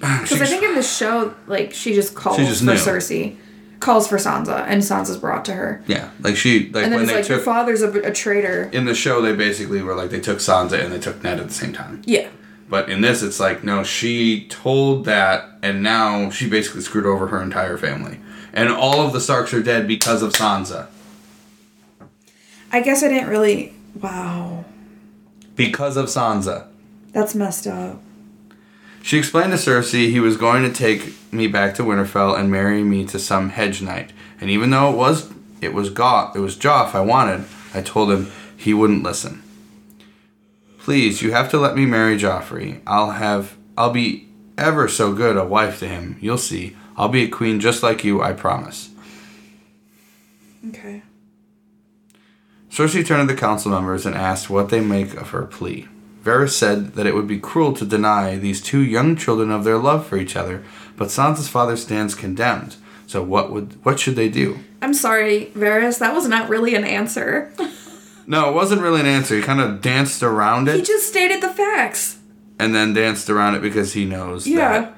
Because 0.00 0.40
I 0.40 0.46
think 0.46 0.62
in 0.62 0.74
the 0.74 0.82
show, 0.82 1.34
like, 1.46 1.74
she 1.74 1.92
just 1.94 2.14
calls 2.14 2.38
She 2.38 2.46
just 2.46 2.60
for 2.60 2.66
knew. 2.66 2.72
Cersei, 2.74 3.36
calls 3.80 4.08
for 4.08 4.16
Sansa, 4.16 4.64
and 4.66 4.82
Sansa's 4.82 5.18
brought 5.18 5.44
to 5.46 5.52
her. 5.52 5.82
Yeah, 5.86 6.10
like 6.20 6.36
she 6.36 6.70
like 6.70 6.84
And 6.84 6.92
then 6.92 7.00
when 7.00 7.06
they 7.06 7.16
like, 7.16 7.28
your 7.28 7.36
took 7.38 7.44
father's 7.44 7.82
a, 7.82 7.90
a 8.00 8.10
traitor. 8.12 8.70
in 8.72 8.86
the 8.86 8.94
show 8.94 9.20
they 9.20 9.34
basically 9.34 9.82
were 9.82 9.94
like 9.94 10.08
they 10.10 10.20
took 10.20 10.38
Sansa 10.38 10.82
and 10.82 10.90
they 10.92 10.98
took 10.98 11.22
Ned 11.22 11.38
at 11.38 11.48
the 11.48 11.52
same 11.54 11.72
time. 11.74 12.00
Yeah. 12.06 12.28
But 12.70 12.88
in 12.88 13.00
this, 13.00 13.22
it's 13.22 13.40
like 13.40 13.64
no, 13.64 13.82
she 13.82 14.46
told 14.46 15.04
that, 15.04 15.50
and 15.60 15.82
now 15.82 16.30
she 16.30 16.48
basically 16.48 16.82
screwed 16.82 17.04
over 17.04 17.26
her 17.26 17.42
entire 17.42 17.76
family, 17.76 18.20
and 18.52 18.70
all 18.70 19.04
of 19.04 19.12
the 19.12 19.20
Starks 19.20 19.52
are 19.52 19.62
dead 19.62 19.88
because 19.88 20.22
of 20.22 20.32
Sansa. 20.32 20.86
I 22.72 22.80
guess 22.80 23.02
I 23.02 23.08
didn't 23.08 23.28
really. 23.28 23.74
Wow. 24.00 24.64
Because 25.56 25.96
of 25.96 26.06
Sansa. 26.06 26.68
That's 27.12 27.34
messed 27.34 27.66
up. 27.66 28.00
She 29.02 29.18
explained 29.18 29.50
to 29.50 29.58
Cersei 29.58 30.10
he 30.10 30.20
was 30.20 30.36
going 30.36 30.62
to 30.62 30.72
take 30.72 31.14
me 31.32 31.48
back 31.48 31.74
to 31.74 31.82
Winterfell 31.82 32.38
and 32.38 32.50
marry 32.50 32.84
me 32.84 33.04
to 33.06 33.18
some 33.18 33.48
hedge 33.48 33.82
knight. 33.82 34.12
And 34.40 34.48
even 34.48 34.70
though 34.70 34.90
it 34.90 34.96
was 34.96 35.32
it 35.60 35.74
was 35.74 35.90
Goth, 35.90 36.36
it 36.36 36.40
was 36.40 36.56
Joff 36.56 36.94
I 36.94 37.00
wanted, 37.00 37.44
I 37.74 37.82
told 37.82 38.12
him 38.12 38.30
he 38.56 38.72
wouldn't 38.72 39.02
listen. 39.02 39.42
Please, 40.90 41.22
you 41.22 41.30
have 41.30 41.48
to 41.50 41.56
let 41.56 41.76
me 41.76 41.86
marry 41.86 42.18
Joffrey. 42.18 42.80
I'll 42.84 43.12
have 43.12 43.56
I'll 43.78 43.92
be 43.92 44.28
ever 44.58 44.88
so 44.88 45.12
good 45.12 45.36
a 45.36 45.44
wife 45.44 45.78
to 45.78 45.86
him. 45.86 46.18
You'll 46.20 46.36
see. 46.36 46.76
I'll 46.96 47.08
be 47.08 47.22
a 47.22 47.28
queen 47.28 47.60
just 47.60 47.84
like 47.84 48.02
you, 48.02 48.20
I 48.20 48.32
promise. 48.32 48.90
Okay. 50.68 51.02
Cersei 52.72 53.06
turned 53.06 53.28
to 53.28 53.32
the 53.32 53.40
council 53.40 53.70
members 53.70 54.04
and 54.04 54.16
asked 54.16 54.50
what 54.50 54.70
they 54.70 54.80
make 54.80 55.14
of 55.14 55.30
her 55.30 55.44
plea. 55.44 55.86
Varys 56.24 56.54
said 56.54 56.94
that 56.94 57.06
it 57.06 57.14
would 57.14 57.28
be 57.28 57.38
cruel 57.38 57.72
to 57.74 57.86
deny 57.86 58.34
these 58.34 58.60
two 58.60 58.82
young 58.82 59.14
children 59.14 59.52
of 59.52 59.62
their 59.62 59.78
love 59.78 60.04
for 60.04 60.16
each 60.16 60.34
other, 60.34 60.64
but 60.96 61.06
Sansa's 61.06 61.48
father 61.48 61.76
stands 61.76 62.16
condemned. 62.16 62.74
So 63.06 63.22
what 63.22 63.52
would 63.52 63.78
what 63.84 64.00
should 64.00 64.16
they 64.16 64.28
do? 64.28 64.58
I'm 64.82 64.94
sorry, 64.94 65.52
Varys. 65.54 66.00
That 66.00 66.16
was 66.16 66.26
not 66.26 66.48
really 66.48 66.74
an 66.74 66.82
answer. 66.82 67.52
No, 68.26 68.48
it 68.48 68.54
wasn't 68.54 68.82
really 68.82 69.00
an 69.00 69.06
answer. 69.06 69.34
He 69.36 69.42
kind 69.42 69.60
of 69.60 69.80
danced 69.80 70.22
around 70.22 70.68
it. 70.68 70.76
he 70.76 70.82
just 70.82 71.08
stated 71.08 71.40
the 71.42 71.48
facts. 71.50 72.18
and 72.58 72.74
then 72.74 72.92
danced 72.92 73.28
around 73.30 73.54
it 73.54 73.62
because 73.62 73.94
he 73.94 74.04
knows 74.04 74.46
Yeah. 74.46 74.72
that 74.80 74.94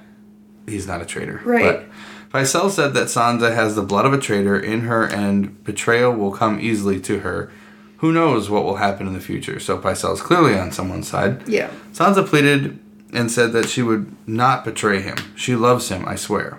he's 0.66 0.86
not 0.86 1.00
a 1.00 1.04
traitor. 1.06 1.40
Right. 1.44 1.62
But 1.64 2.40
Pycelle 2.40 2.70
said 2.70 2.92
that 2.94 3.06
Sansa 3.08 3.54
has 3.54 3.74
the 3.76 3.82
blood 3.82 4.04
of 4.06 4.12
a 4.12 4.18
traitor 4.18 4.58
in 4.58 4.80
her 4.80 5.04
and 5.04 5.62
betrayal 5.64 6.12
will 6.12 6.32
come 6.32 6.58
easily 6.60 6.98
to 7.00 7.20
her. 7.20 7.50
Who 7.98 8.10
knows 8.12 8.50
what 8.50 8.64
will 8.64 8.76
happen 8.76 9.06
in 9.06 9.12
the 9.12 9.20
future? 9.20 9.60
So 9.60 9.78
Pycelle's 9.78 10.20
clearly 10.22 10.58
on 10.58 10.72
someone's 10.72 11.06
side. 11.08 11.46
Yeah. 11.46 11.70
Sansa 11.92 12.26
pleaded 12.26 12.80
and 13.12 13.30
said 13.30 13.52
that 13.52 13.68
she 13.68 13.82
would 13.82 14.12
not 14.26 14.64
betray 14.64 15.00
him. 15.00 15.16
She 15.36 15.54
loves 15.54 15.88
him, 15.88 16.04
I 16.08 16.16
swear. 16.16 16.58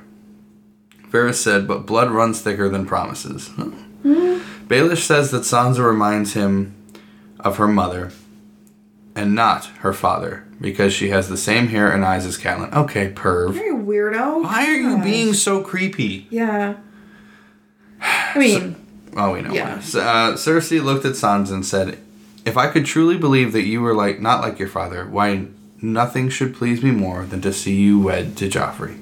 Varys 1.11 1.35
said, 1.35 1.67
but 1.67 1.85
blood 1.85 2.11
runs 2.11 2.39
thicker 2.41 2.69
than 2.69 2.85
promises. 2.85 3.49
Huh. 3.57 3.69
Baelish 4.03 5.03
says 5.03 5.31
that 5.31 5.43
Sansa 5.43 5.85
reminds 5.85 6.33
him 6.33 6.75
of 7.39 7.57
her 7.57 7.67
mother 7.67 8.11
and 9.15 9.35
not 9.35 9.65
her 9.79 9.93
father 9.93 10.45
because 10.59 10.93
she 10.93 11.09
has 11.09 11.29
the 11.29 11.37
same 11.37 11.67
hair 11.67 11.91
and 11.91 12.03
eyes 12.05 12.25
as 12.25 12.37
Catelyn. 12.37 12.73
Okay, 12.73 13.11
perv. 13.11 13.55
A 13.57 13.73
weirdo. 13.73 14.43
Why 14.43 14.65
are 14.67 14.73
you 14.75 14.95
Gosh. 14.95 15.03
being 15.03 15.33
so 15.33 15.61
creepy? 15.61 16.27
Yeah. 16.29 16.75
I 18.01 18.37
mean, 18.37 18.75
Oh, 19.15 19.33
we 19.33 19.41
know. 19.41 19.53
Yeah. 19.53 19.75
why. 19.75 19.99
Uh, 20.01 20.33
Cersei 20.33 20.83
looked 20.83 21.05
at 21.05 21.13
Sansa 21.13 21.51
and 21.53 21.65
said, 21.65 21.99
"If 22.45 22.57
I 22.57 22.67
could 22.67 22.85
truly 22.85 23.15
believe 23.17 23.51
that 23.53 23.61
you 23.61 23.79
were 23.81 23.93
like 23.93 24.19
not 24.19 24.41
like 24.41 24.57
your 24.57 24.67
father, 24.67 25.05
why 25.07 25.47
nothing 25.81 26.29
should 26.29 26.55
please 26.55 26.81
me 26.81 26.89
more 26.91 27.25
than 27.25 27.39
to 27.41 27.53
see 27.53 27.75
you 27.75 27.99
wed 27.99 28.35
to 28.37 28.49
Joffrey. 28.49 28.97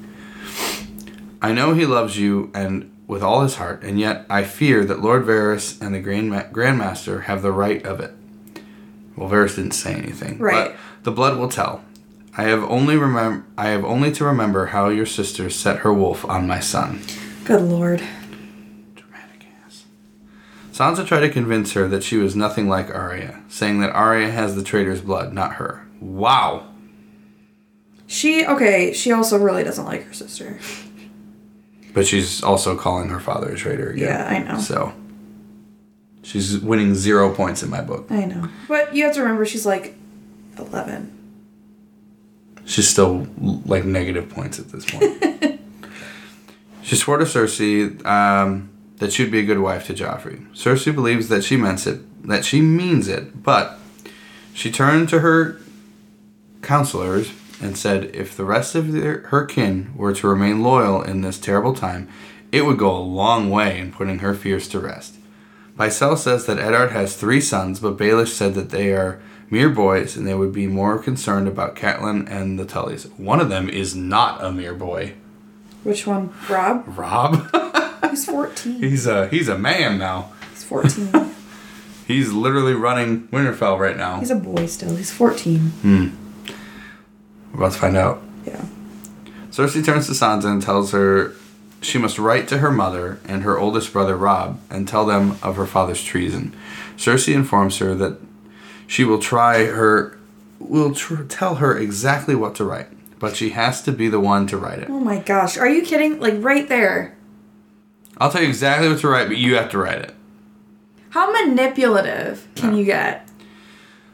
I 1.41 1.53
know 1.53 1.73
he 1.73 1.85
loves 1.85 2.17
you 2.19 2.51
and 2.53 2.90
with 3.11 3.21
all 3.21 3.41
his 3.41 3.55
heart, 3.55 3.83
and 3.83 3.99
yet 3.99 4.25
I 4.29 4.43
fear 4.45 4.85
that 4.85 5.01
Lord 5.01 5.25
Varys 5.25 5.79
and 5.81 5.93
the 5.93 5.99
Grand 5.99 6.29
Ma- 6.31 6.47
Grand 6.51 6.77
Maester 6.77 7.21
have 7.21 7.41
the 7.41 7.51
right 7.51 7.85
of 7.85 7.99
it." 7.99 8.13
Well, 9.17 9.29
Varys 9.29 9.57
didn't 9.57 9.71
say 9.73 9.93
anything, 9.93 10.39
Right. 10.39 10.69
But 10.71 10.77
the 11.03 11.11
blood 11.11 11.37
will 11.37 11.49
tell. 11.49 11.83
I 12.37 12.43
have 12.43 12.63
only 12.63 12.95
remem- 12.95 13.43
I 13.57 13.67
have 13.67 13.83
only 13.83 14.11
to 14.13 14.23
remember 14.23 14.67
how 14.67 14.87
your 14.87 15.05
sister 15.05 15.49
set 15.49 15.79
her 15.79 15.93
wolf 15.93 16.23
on 16.25 16.47
my 16.47 16.61
son. 16.61 17.01
good 17.43 17.61
lord. 17.63 18.01
Dramatic 18.95 19.45
ass. 19.65 19.83
Sansa 20.71 21.05
tried 21.05 21.19
to 21.27 21.29
convince 21.29 21.73
her 21.73 21.89
that 21.89 22.03
she 22.03 22.15
was 22.15 22.33
nothing 22.35 22.69
like 22.69 22.89
Arya, 22.95 23.39
saying 23.49 23.81
that 23.81 23.91
Arya 23.93 24.31
has 24.31 24.55
the 24.55 24.63
traitor's 24.63 25.01
blood, 25.01 25.33
not 25.33 25.55
her. 25.55 25.85
Wow. 25.99 26.67
She 28.07 28.45
okay. 28.45 28.93
She 28.93 29.11
also 29.11 29.37
really 29.37 29.63
doesn't 29.65 29.85
like 29.85 30.05
her 30.05 30.13
sister. 30.13 30.57
But 31.93 32.07
she's 32.07 32.41
also 32.41 32.77
calling 32.77 33.09
her 33.09 33.19
father 33.19 33.49
a 33.49 33.55
traitor 33.55 33.89
again. 33.89 34.07
Yeah, 34.07 34.27
I 34.27 34.39
know. 34.39 34.59
So 34.59 34.93
she's 36.23 36.59
winning 36.59 36.95
zero 36.95 37.33
points 37.33 37.63
in 37.63 37.69
my 37.69 37.81
book. 37.81 38.07
I 38.09 38.25
know, 38.25 38.49
but 38.67 38.95
you 38.95 39.03
have 39.05 39.13
to 39.15 39.21
remember 39.21 39.45
she's 39.45 39.65
like 39.65 39.95
eleven. 40.57 41.17
She's 42.65 42.87
still 42.87 43.27
like 43.65 43.83
negative 43.83 44.29
points 44.29 44.59
at 44.59 44.69
this 44.69 44.85
point. 44.85 45.59
she 46.81 46.95
swore 46.95 47.17
to 47.17 47.25
Cersei 47.25 48.05
um, 48.05 48.69
that 48.97 49.11
she'd 49.11 49.31
be 49.31 49.39
a 49.39 49.45
good 49.45 49.59
wife 49.59 49.87
to 49.87 49.93
Joffrey. 49.93 50.47
Cersei 50.53 50.93
believes 50.93 51.27
that 51.27 51.43
she 51.43 51.57
meant 51.57 51.85
it, 51.87 52.27
that 52.27 52.45
she 52.45 52.61
means 52.61 53.07
it, 53.07 53.43
but 53.43 53.79
she 54.53 54.71
turned 54.71 55.09
to 55.09 55.19
her 55.19 55.59
counselors 56.61 57.31
and 57.61 57.77
said 57.77 58.05
if 58.15 58.35
the 58.35 58.45
rest 58.45 58.75
of 58.75 58.91
their, 58.91 59.19
her 59.27 59.45
kin 59.45 59.93
were 59.95 60.13
to 60.13 60.27
remain 60.27 60.61
loyal 60.61 61.01
in 61.01 61.21
this 61.21 61.39
terrible 61.39 61.73
time, 61.73 62.09
it 62.51 62.65
would 62.65 62.77
go 62.77 62.95
a 62.95 62.99
long 62.99 63.49
way 63.49 63.79
in 63.79 63.91
putting 63.91 64.19
her 64.19 64.33
fears 64.33 64.67
to 64.69 64.79
rest. 64.79 65.15
Pycelle 65.77 66.17
says 66.17 66.45
that 66.45 66.59
Eddard 66.59 66.91
has 66.91 67.15
three 67.15 67.41
sons, 67.41 67.79
but 67.79 67.97
Baelish 67.97 68.29
said 68.29 68.53
that 68.55 68.69
they 68.69 68.91
are 68.93 69.21
mere 69.49 69.69
boys 69.69 70.15
and 70.15 70.27
they 70.27 70.33
would 70.35 70.53
be 70.53 70.67
more 70.67 70.99
concerned 70.99 71.47
about 71.47 71.75
Catelyn 71.75 72.29
and 72.29 72.59
the 72.59 72.65
Tullys. 72.65 73.07
One 73.17 73.39
of 73.39 73.49
them 73.49 73.69
is 73.69 73.95
not 73.95 74.43
a 74.43 74.51
mere 74.51 74.73
boy. 74.73 75.13
Which 75.83 76.05
one? 76.05 76.33
Robb? 76.49 76.83
Robb? 76.97 77.49
He's 78.09 78.25
fourteen. 78.25 78.79
he's 78.81 79.07
a 79.07 79.29
he's 79.29 79.47
a 79.47 79.57
man 79.57 79.97
now. 79.97 80.31
He's 80.51 80.63
fourteen. 80.63 81.11
He's 82.07 82.33
literally 82.33 82.73
running 82.73 83.29
Winterfell 83.29 83.79
right 83.79 83.95
now. 83.95 84.19
He's 84.19 84.31
a 84.31 84.35
boy 84.35 84.65
still. 84.65 84.97
He's 84.97 85.11
fourteen. 85.11 85.59
Hmm. 85.81 86.07
We're 87.51 87.59
about 87.59 87.73
to 87.73 87.79
find 87.79 87.97
out. 87.97 88.21
Yeah. 88.45 88.65
Cersei 89.49 89.83
turns 89.83 90.07
to 90.07 90.13
Sansa 90.13 90.45
and 90.45 90.61
tells 90.61 90.91
her 90.91 91.33
she 91.81 91.97
must 91.97 92.17
write 92.19 92.47
to 92.49 92.59
her 92.59 92.71
mother 92.71 93.19
and 93.27 93.43
her 93.43 93.57
oldest 93.57 93.91
brother 93.91 94.15
Robb 94.15 94.59
and 94.69 94.87
tell 94.87 95.05
them 95.05 95.37
of 95.41 95.55
her 95.57 95.65
father's 95.65 96.03
treason. 96.03 96.55
Cersei 96.95 97.33
informs 97.33 97.79
her 97.79 97.95
that 97.95 98.19
she 98.87 99.03
will 99.03 99.19
try 99.19 99.65
her 99.65 100.17
will 100.59 100.93
tr- 100.93 101.23
tell 101.23 101.55
her 101.55 101.77
exactly 101.77 102.35
what 102.35 102.55
to 102.55 102.63
write, 102.63 102.87
but 103.19 103.35
she 103.35 103.49
has 103.49 103.81
to 103.81 103.91
be 103.91 104.07
the 104.07 104.19
one 104.19 104.45
to 104.47 104.57
write 104.57 104.79
it. 104.79 104.87
Oh 104.89 104.99
my 104.99 105.17
gosh. 105.17 105.57
Are 105.57 105.67
you 105.67 105.81
kidding? 105.81 106.19
Like 106.19 106.35
right 106.37 106.69
there. 106.69 107.17
I'll 108.17 108.31
tell 108.31 108.43
you 108.43 108.49
exactly 108.49 108.87
what 108.87 108.99
to 108.99 109.07
write, 109.07 109.27
but 109.27 109.37
you 109.37 109.55
have 109.55 109.71
to 109.71 109.79
write 109.79 109.99
it. 109.99 110.13
How 111.09 111.31
manipulative 111.31 112.47
can 112.55 112.75
you 112.75 112.85
get? 112.85 113.27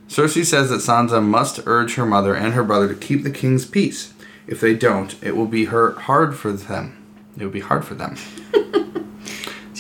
Cersei 0.08 0.46
says 0.46 0.70
that 0.70 0.78
Sansa 0.80 1.24
must 1.24 1.60
urge 1.66 1.96
her 1.96 2.06
mother 2.06 2.34
and 2.36 2.54
her 2.54 2.64
brother 2.64 2.88
to 2.88 2.96
keep 2.96 3.24
the 3.24 3.30
king's 3.32 3.66
peace. 3.66 4.14
If 4.48 4.62
they 4.62 4.74
don't, 4.74 5.22
it 5.22 5.36
will 5.36 5.48
be 5.48 5.66
her 5.66 5.92
hard 5.92 6.36
for 6.38 6.54
them. 6.54 6.96
It 7.38 7.44
will 7.44 7.52
be 7.52 7.60
hard 7.60 7.86
for 7.86 7.96
them. 7.96 8.16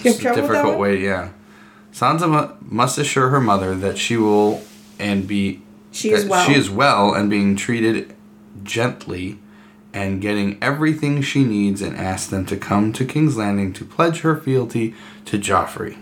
It's 0.04 0.20
a 0.24 0.36
difficult 0.36 0.78
way, 0.78 1.00
yeah. 1.04 1.30
Sansa 1.92 2.30
mu- 2.30 2.56
must 2.62 2.98
assure 3.00 3.30
her 3.30 3.42
mother 3.42 3.76
that 3.76 3.98
she 3.98 4.16
will 4.16 4.62
and 5.00 5.28
be 5.28 5.63
She 5.92 6.12
is 6.12 6.26
well. 6.26 6.46
she 6.46 6.54
is 6.54 6.70
well 6.70 7.13
and 7.13 7.30
being 7.30 7.56
treated 7.56 8.16
gently 8.63 9.40
and 9.94 10.22
getting 10.22 10.58
everything 10.62 11.22
she 11.24 11.44
needs 11.44 11.82
and 11.82 11.98
ask 11.98 12.30
them 12.30 12.46
to 12.46 12.56
come 12.56 12.94
to 12.94 13.04
King's 13.06 13.36
Landing 13.38 13.74
to 13.74 13.84
pledge 13.84 14.22
her 14.22 14.38
fealty 14.38 14.94
to 15.26 15.40
Joffrey. 15.40 15.98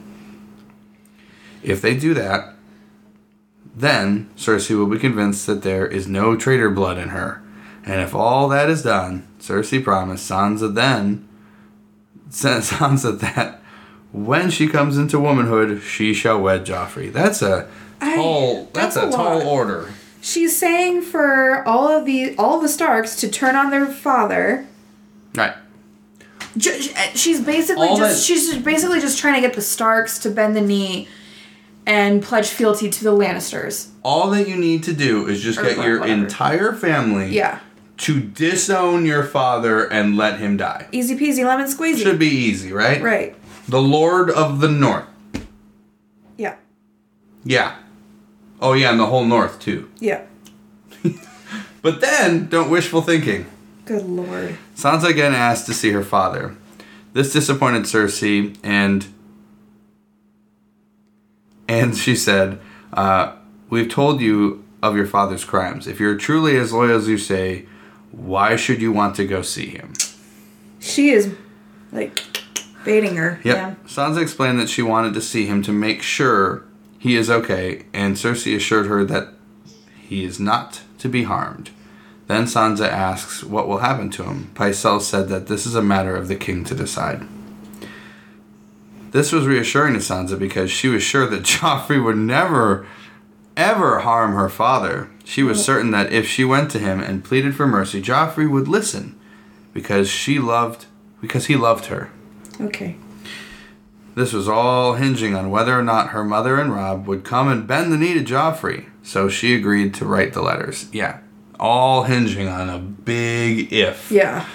If 1.63 1.81
they 1.81 1.95
do 1.95 2.13
that, 2.15 2.54
then 3.75 4.29
Cersei 4.37 4.77
will 4.77 4.87
be 4.87 4.97
convinced 4.99 5.45
that 5.47 5.61
there 5.63 5.85
is 5.85 6.07
no 6.07 6.35
traitor 6.35 6.69
blood 6.69 6.97
in 6.97 7.09
her. 7.09 7.41
And 7.85 8.01
if 8.01 8.15
all 8.15 8.47
that 8.49 8.69
is 8.69 8.81
done, 8.83 9.27
Cersei 9.39 9.83
promised 9.83 10.29
Sansa 10.29 10.73
then 10.73 11.27
Sansa 12.29 13.19
that 13.19 13.61
when 14.11 14.49
she 14.49 14.67
comes 14.67 14.97
into 14.97 15.19
womanhood, 15.19 15.81
she 15.83 16.13
shall 16.13 16.39
wed 16.41 16.65
Joffrey. 16.65 17.11
That's 17.11 17.41
a 17.41 17.67
I- 18.01 18.15
tall. 18.15 18.69
that's, 18.73 18.95
that's 18.95 19.05
a, 19.05 19.09
a 19.09 19.11
tall 19.11 19.41
order. 19.47 19.91
She's 20.21 20.57
saying 20.57 21.03
for 21.03 21.63
all 21.67 21.87
of 21.87 22.05
the 22.05 22.35
all 22.37 22.59
the 22.59 22.67
Starks 22.69 23.15
to 23.17 23.29
turn 23.29 23.55
on 23.55 23.69
their 23.69 23.85
father. 23.85 24.65
Right. 25.35 25.53
She's 27.13 27.41
basically 27.41 27.89
All 27.89 27.97
just 27.97 28.17
that- 28.19 28.23
she's 28.23 28.57
basically 28.57 29.01
just 29.01 29.19
trying 29.19 29.35
to 29.35 29.41
get 29.41 29.55
the 29.55 29.61
Starks 29.61 30.17
to 30.19 30.29
bend 30.31 30.55
the 30.55 30.61
knee 30.61 31.07
and 31.85 32.21
pledge 32.23 32.47
fealty 32.49 32.89
to 32.89 33.03
the 33.03 33.11
Lannisters. 33.11 33.89
All 34.03 34.29
that 34.31 34.47
you 34.47 34.55
need 34.55 34.83
to 34.83 34.93
do 34.93 35.27
is 35.27 35.41
just 35.41 35.59
Or 35.59 35.63
get 35.63 35.77
your 35.77 35.99
whatever. 35.99 36.21
entire 36.21 36.73
family 36.73 37.31
Yeah. 37.31 37.59
to 37.97 38.19
disown 38.19 39.05
your 39.05 39.23
father 39.23 39.83
and 39.91 40.17
let 40.17 40.39
him 40.39 40.57
die. 40.57 40.87
Easy 40.91 41.15
peasy 41.17 41.45
lemon 41.45 41.67
squeezy. 41.67 42.03
Should 42.03 42.19
be 42.19 42.27
easy, 42.27 42.71
right? 42.71 43.01
Right. 43.01 43.35
The 43.67 43.81
Lord 43.81 44.29
of 44.29 44.59
the 44.61 44.69
North. 44.69 45.05
Yeah. 46.37 46.55
Yeah. 47.43 47.73
Oh 48.61 48.73
yeah, 48.73 48.91
and 48.91 48.99
the 48.99 49.05
whole 49.07 49.25
North 49.25 49.59
too. 49.59 49.89
Yeah. 49.99 50.21
But 51.81 52.01
then, 52.01 52.47
don't 52.47 52.71
wishful 52.71 53.03
thinking. 53.03 53.45
Good 53.85 54.07
lord. 54.09 54.57
Sansa 54.75 55.03
again 55.07 55.33
asked 55.35 55.67
to 55.67 55.73
see 55.75 55.91
her 55.91 56.03
father. 56.03 56.55
This 57.13 57.31
disappointed 57.31 57.83
Cersei, 57.83 58.57
and 58.63 59.05
and 61.67 61.95
she 61.95 62.15
said, 62.15 62.59
uh, 62.93 63.33
"We've 63.69 63.89
told 63.89 64.21
you 64.21 64.63
of 64.81 64.95
your 64.95 65.07
father's 65.07 65.43
crimes. 65.43 65.87
If 65.87 65.99
you're 65.99 66.17
truly 66.17 66.57
as 66.57 66.71
loyal 66.73 66.97
as 66.97 67.07
you 67.07 67.17
say, 67.17 67.65
why 68.11 68.55
should 68.55 68.81
you 68.81 68.91
want 68.91 69.15
to 69.15 69.25
go 69.25 69.41
see 69.41 69.67
him?" 69.67 69.93
She 70.79 71.09
is 71.09 71.33
like 71.91 72.23
baiting 72.83 73.15
her. 73.15 73.39
Yep. 73.43 73.55
Yeah. 73.55 73.75
Sansa 73.87 74.21
explained 74.21 74.59
that 74.59 74.69
she 74.69 74.81
wanted 74.81 75.13
to 75.15 75.21
see 75.21 75.45
him 75.45 75.61
to 75.63 75.71
make 75.71 76.01
sure 76.01 76.63
he 76.99 77.15
is 77.15 77.29
okay, 77.29 77.85
and 77.93 78.15
Cersei 78.15 78.55
assured 78.55 78.87
her 78.87 79.03
that 79.05 79.29
he 79.99 80.23
is 80.23 80.39
not 80.39 80.81
to 80.99 81.09
be 81.09 81.23
harmed. 81.23 81.71
Then 82.27 82.45
Sansa 82.45 82.87
asks 82.87 83.43
what 83.43 83.67
will 83.67 83.79
happen 83.79 84.09
to 84.11 84.23
him. 84.23 84.51
Pycelle 84.55 85.01
said 85.01 85.29
that 85.29 85.47
this 85.47 85.65
is 85.65 85.75
a 85.75 85.83
matter 85.83 86.15
of 86.15 86.27
the 86.27 86.35
king 86.35 86.63
to 86.63 86.73
decide. 86.73 87.27
This 89.15 89.31
was 89.31 89.47
reassuring 89.47 89.93
to 89.93 89.99
Sansa 89.99 90.37
because 90.37 90.69
she 90.69 90.89
was 90.89 91.01
sure 91.01 91.25
that 91.25 91.43
Joffrey 91.43 92.03
would 92.03 92.17
never, 92.17 92.85
ever 93.55 93.99
harm 93.99 94.33
her 94.33 94.49
father. 94.49 95.09
She 95.23 95.41
was 95.41 95.63
certain 95.63 95.91
that 95.91 96.11
if 96.11 96.27
she 96.27 96.43
went 96.43 96.69
to 96.71 96.79
him 96.79 96.99
and 96.99 97.23
pleaded 97.23 97.55
for 97.55 97.65
mercy, 97.65 98.01
Joffrey 98.01 98.51
would 98.51 98.67
listen 98.67 99.17
because 99.73 100.09
she 100.09 100.37
loved, 100.37 100.87
because 101.21 101.45
he 101.45 101.55
loved 101.55 101.85
her. 101.85 102.11
Okay. 102.59 102.97
This 104.15 104.33
was 104.33 104.49
all 104.49 104.95
hinging 104.95 105.33
on 105.33 105.49
whether 105.49 105.79
or 105.79 105.83
not 105.83 106.09
her 106.09 106.25
mother 106.25 106.59
and 106.59 106.73
Robb 106.73 107.07
would 107.07 107.23
come 107.23 107.47
and 107.47 107.65
bend 107.65 107.93
the 107.93 107.97
knee 107.97 108.15
to 108.15 108.21
Joffrey, 108.21 108.89
so 109.01 109.29
she 109.29 109.55
agreed 109.55 109.93
to 109.93 110.05
write 110.05 110.33
the 110.33 110.41
letters. 110.41 110.89
Yeah, 110.91 111.19
all 111.57 112.03
hinging 112.03 112.49
on 112.49 112.69
a 112.69 112.79
big 112.79 113.71
if, 113.71 114.11
Yeah. 114.11 114.45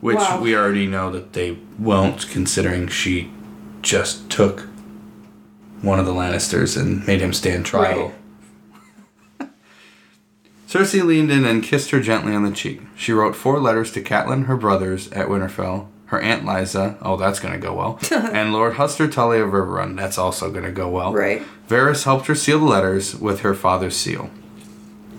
Which 0.00 0.16
Wow. 0.16 0.40
we 0.40 0.54
already 0.56 0.86
know 0.86 1.10
that 1.10 1.32
they 1.32 1.58
won't, 1.78 2.28
considering 2.30 2.86
she 2.88 3.30
just 3.82 4.30
took 4.30 4.60
one 5.82 5.98
of 5.98 6.06
the 6.06 6.12
Lannisters 6.12 6.76
and 6.80 7.06
made 7.06 7.20
him 7.20 7.32
stand 7.32 7.64
trial. 7.66 8.12
Cersei 10.68 11.02
leaned 11.04 11.30
in 11.30 11.44
and 11.44 11.62
kissed 11.62 11.90
her 11.90 12.00
gently 12.00 12.34
on 12.34 12.44
the 12.44 12.50
cheek. 12.50 12.82
She 12.94 13.12
wrote 13.12 13.34
four 13.34 13.58
letters 13.58 13.90
to 13.92 14.02
Catelyn, 14.02 14.46
her 14.46 14.56
brothers 14.56 15.10
at 15.12 15.28
Winterfell, 15.28 15.86
her 16.06 16.20
aunt 16.20 16.44
Lysa, 16.44 16.96
oh 17.00 17.16
that's 17.16 17.40
gonna 17.40 17.58
go 17.58 17.74
well, 17.74 17.98
and 18.32 18.52
Lord 18.52 18.74
Hoster 18.74 19.10
Tully 19.10 19.40
of 19.40 19.50
Riverrun, 19.50 19.96
that's 19.96 20.18
also 20.18 20.50
gonna 20.50 20.70
go 20.72 20.88
well. 20.88 21.12
Right. 21.14 21.42
Varys 21.68 22.04
helped 22.04 22.26
her 22.26 22.34
seal 22.34 22.58
the 22.58 22.66
letters 22.66 23.14
with 23.16 23.40
her 23.40 23.54
father's 23.54 23.96
seal. 23.96 24.30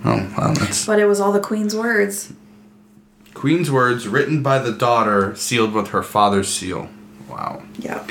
Oh, 0.05 0.31
well, 0.37 0.53
that's 0.53 0.85
But 0.85 0.99
it 0.99 1.05
was 1.05 1.19
all 1.19 1.31
the 1.31 1.39
queen's 1.39 1.75
words. 1.75 2.31
Queen's 3.39 3.71
words 3.71 4.05
written 4.05 4.43
by 4.43 4.59
the 4.59 4.73
daughter, 4.73 5.33
sealed 5.33 5.71
with 5.73 5.87
her 5.91 6.03
father's 6.03 6.49
seal. 6.49 6.89
Wow. 7.29 7.63
Yeah. 7.77 8.05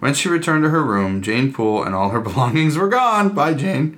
When 0.00 0.12
she 0.12 0.28
returned 0.28 0.64
to 0.64 0.70
her 0.70 0.82
room, 0.82 1.22
Jeyne 1.22 1.52
Poole 1.52 1.84
and 1.84 1.94
all 1.94 2.08
her 2.08 2.20
belongings 2.30 2.76
were 2.76 2.88
gone. 2.88 3.28
Bye, 3.28 3.54
Jeyne. 3.54 3.96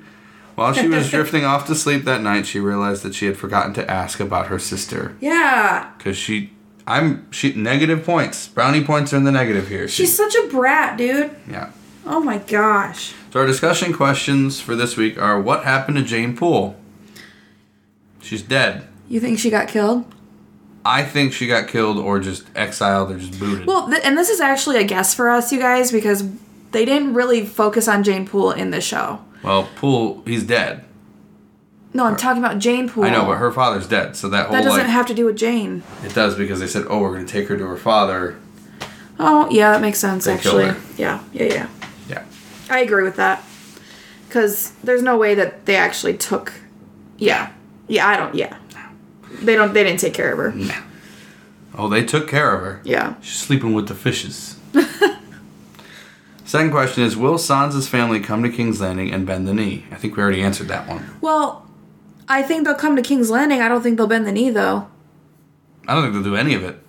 While 0.57 0.75
she 0.75 0.87
was 0.87 1.09
drifting 1.11 1.43
off 1.43 1.67
to 1.69 1.75
sleep 1.75 2.05
that 2.05 2.21
night, 2.21 2.45
she 2.45 2.61
realized 2.61 3.03
that 3.03 3.15
she 3.15 3.25
had 3.25 3.39
forgotten 3.39 3.73
to 3.75 3.91
ask 3.91 4.21
about 4.21 4.49
her 4.49 4.59
sister. 4.59 5.17
Yeah. 5.23 5.91
Cause 6.01 6.19
she, 6.19 6.53
I'm 6.87 7.33
she 7.33 7.55
negative 7.55 8.05
points. 8.05 8.47
Brownie 8.47 8.85
points 8.85 9.15
are 9.15 9.17
in 9.17 9.25
the 9.25 9.33
negative 9.33 9.69
here. 9.69 9.89
She, 9.89 10.03
She's 10.03 10.15
such 10.15 10.35
a 10.35 10.49
brat, 10.49 10.99
dude. 10.99 11.35
yeah. 11.51 11.71
Oh 12.05 12.21
my 12.21 12.37
gosh. 12.37 13.15
So 13.33 13.41
our 13.41 13.47
discussion 13.47 13.95
questions 13.95 14.61
for 14.61 14.77
this 14.77 14.99
week 14.99 15.17
are: 15.17 15.41
What 15.41 15.65
happened 15.65 15.97
to 15.97 16.03
Jeyne 16.03 16.37
Poole? 16.37 16.77
She's 18.21 18.43
dead. 18.43 18.87
You 19.09 19.19
think 19.19 19.39
she 19.39 19.49
got 19.49 19.69
killed? 19.69 20.14
I 20.85 21.03
think 21.03 21.33
she 21.33 21.47
got 21.47 21.69
killed 21.69 21.99
or 21.99 22.19
just 22.21 22.45
exiled 22.55 23.11
or 23.11 23.19
just 23.19 23.39
booted. 23.41 23.67
Well, 23.67 23.89
th- 23.89 24.03
and 24.05 24.19
this 24.19 24.29
is 24.29 24.41
actually 24.41 24.77
a 24.79 24.85
guess 24.85 25.15
for 25.15 25.31
us, 25.31 25.51
you 25.53 25.59
guys, 25.59 25.91
because 25.91 26.25
they 26.73 26.85
didn't 26.85 27.15
really 27.15 27.47
focus 27.47 27.89
on 27.89 28.03
Jeyne 28.03 28.27
Poole 28.27 28.51
in 28.53 28.71
the 28.71 28.81
show. 28.81 29.21
Well, 29.43 29.69
Poole, 29.77 30.23
he's 30.27 30.45
dead. 30.45 30.85
No, 31.95 32.05
I'm 32.07 32.17
talking 32.17 32.43
about 32.43 32.59
Jeyne 32.59 32.89
Poole. 32.89 33.05
I 33.05 33.11
know, 33.11 33.25
but 33.25 33.37
her 33.37 33.53
father's 33.53 33.87
dead, 33.87 34.17
so 34.17 34.29
that 34.31 34.47
whole 34.47 34.57
that 34.57 34.65
doesn't 34.65 34.81
like 34.81 34.89
have 34.89 35.07
to 35.07 35.15
do 35.15 35.25
with 35.27 35.37
Jeyne. 35.37 35.83
it 36.05 36.13
does 36.13 36.35
because 36.35 36.59
they 36.59 36.67
said, 36.67 36.85
"Oh, 36.91 36.99
we're 37.01 37.13
going 37.15 37.25
to 37.25 37.33
take 37.33 37.47
her 37.49 37.57
to 37.57 37.67
her 37.69 37.77
father." 37.77 38.37
Oh, 39.19 39.49
yeah, 39.51 39.71
that 39.73 39.81
makes 39.81 40.01
sense, 40.01 40.25
They 40.25 40.33
actually. 40.33 40.75
Yeah, 40.97 41.23
yeah, 41.33 41.45
yeah. 41.45 41.69
Yeah. 42.09 42.25
I 42.69 42.81
agree 42.81 43.05
with 43.05 43.15
that. 43.17 43.45
Because 44.27 44.71
there's 44.83 45.03
no 45.03 45.17
way 45.17 45.37
that 45.37 45.67
they 45.67 45.77
actually 45.77 46.17
took. 46.17 46.53
Yeah. 47.17 47.53
Yeah, 47.87 48.09
I 48.09 48.17
don't. 48.17 48.35
Yeah. 48.35 48.57
They 49.43 49.57
don't. 49.57 49.73
They 49.75 49.85
didn't 49.85 50.01
take 50.01 50.15
care 50.15 50.33
of 50.33 50.39
her. 50.39 50.53
Mm. 50.53 50.85
Oh, 51.77 51.89
they 51.89 52.05
took 52.05 52.29
care 52.29 52.55
of 52.55 52.61
her. 52.61 52.81
Yeah. 52.85 53.15
She's 53.21 53.39
sleeping 53.39 53.75
with 53.75 53.89
the 53.89 53.95
fishes. 53.95 54.59
Second 56.45 56.71
question 56.71 57.03
is 57.03 57.17
Will 57.17 57.35
Sansa's 57.35 57.89
family 57.89 58.21
come 58.21 58.43
to 58.43 58.49
King's 58.49 58.81
Landing 58.81 59.11
and 59.13 59.27
bend 59.27 59.49
the 59.49 59.55
knee? 59.55 59.87
I 59.91 59.97
think 59.97 60.17
we 60.17 60.23
already 60.23 60.43
answered 60.43 60.69
that 60.69 60.87
one. 60.87 61.19
Well, 61.21 61.67
I 62.29 62.43
think 62.43 62.65
they'll 62.65 62.75
come 62.75 62.97
to 62.97 63.03
King's 63.03 63.31
Landing. 63.31 63.61
I 63.61 63.69
don't 63.69 63.83
think 63.83 63.97
they'll 63.97 64.07
bend 64.07 64.27
the 64.27 64.33
knee, 64.33 64.51
though. 64.51 64.89
I 65.89 65.95
don't 65.95 66.03
think 66.03 66.15
they'll 66.15 66.33
do 66.33 66.37
any 66.37 66.55
of 66.55 66.63
it. 66.63 66.84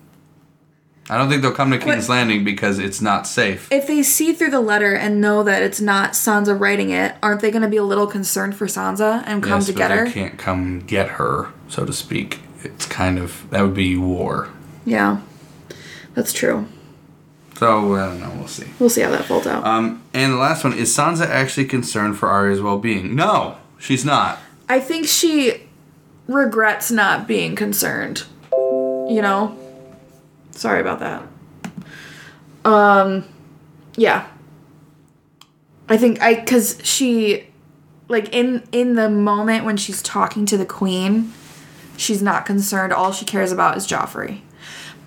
I 1.08 1.16
don't 1.16 1.28
think 1.28 1.42
they'll 1.42 1.52
come 1.52 1.70
to 1.70 1.78
King's 1.78 2.08
What- 2.08 2.16
Landing 2.16 2.42
because 2.44 2.78
it's 2.80 3.00
not 3.00 3.26
safe. 3.28 3.70
If 3.70 3.86
they 3.86 4.02
see 4.02 4.32
through 4.32 4.50
the 4.50 4.60
letter 4.60 4.92
and 4.94 5.20
know 5.20 5.42
that 5.44 5.62
it's 5.62 5.80
not 5.80 6.12
Sansa 6.12 6.58
writing 6.58 6.90
it, 6.90 7.14
aren't 7.22 7.40
they 7.42 7.50
going 7.52 7.62
to 7.62 7.68
be 7.68 7.76
a 7.76 7.84
little 7.84 8.06
concerned 8.08 8.56
for 8.56 8.66
Sansa 8.66 9.22
and 9.26 9.42
come 9.42 9.58
Yes, 9.60 9.66
to 9.66 9.72
but 9.72 9.78
get 9.78 9.88
they 9.88 9.96
her? 9.98 10.06
can't 10.10 10.36
come 10.38 10.80
get 10.80 11.08
her, 11.10 11.48
so 11.68 11.84
to 11.84 11.92
speak. 11.92 12.40
It's 12.64 12.86
kind 12.86 13.18
of 13.18 13.48
that 13.50 13.62
would 13.62 13.74
be 13.74 13.96
war. 13.96 14.48
Yeah. 14.84 15.18
That's 16.14 16.32
true. 16.32 16.66
So 17.56 17.94
I 17.94 18.06
don't 18.06 18.20
know. 18.20 18.32
We'll 18.36 18.48
see. 18.48 18.66
We'll 18.80 18.90
see 18.90 19.02
how 19.02 19.10
that 19.10 19.24
folds 19.26 19.46
out. 19.46 19.64
Um, 19.64 20.02
and 20.12 20.32
the 20.32 20.36
last 20.38 20.64
one 20.64 20.72
is 20.72 20.94
Sansa 20.94 21.26
actually 21.26 21.66
concerned 21.66 22.18
for 22.18 22.28
Arya's 22.28 22.60
well-being? 22.60 23.14
No, 23.14 23.58
she's 23.78 24.04
not. 24.04 24.38
I 24.68 24.80
think 24.80 25.06
she 25.06 25.62
regrets 26.26 26.90
not 26.90 27.28
being 27.28 27.54
concerned. 27.54 28.24
You 28.52 29.20
know? 29.22 29.56
Sorry 30.56 30.80
about 30.80 31.00
that. 31.00 31.22
Um 32.64 33.24
yeah. 33.96 34.26
I 35.88 35.96
think 35.96 36.20
I 36.20 36.34
cuz 36.36 36.78
she 36.82 37.46
like 38.08 38.34
in 38.34 38.62
in 38.72 38.94
the 38.94 39.08
moment 39.08 39.64
when 39.64 39.76
she's 39.76 40.02
talking 40.02 40.46
to 40.46 40.56
the 40.56 40.66
queen, 40.66 41.32
she's 41.96 42.22
not 42.22 42.46
concerned. 42.46 42.92
All 42.92 43.12
she 43.12 43.24
cares 43.24 43.52
about 43.52 43.76
is 43.76 43.86
Joffrey. 43.86 44.40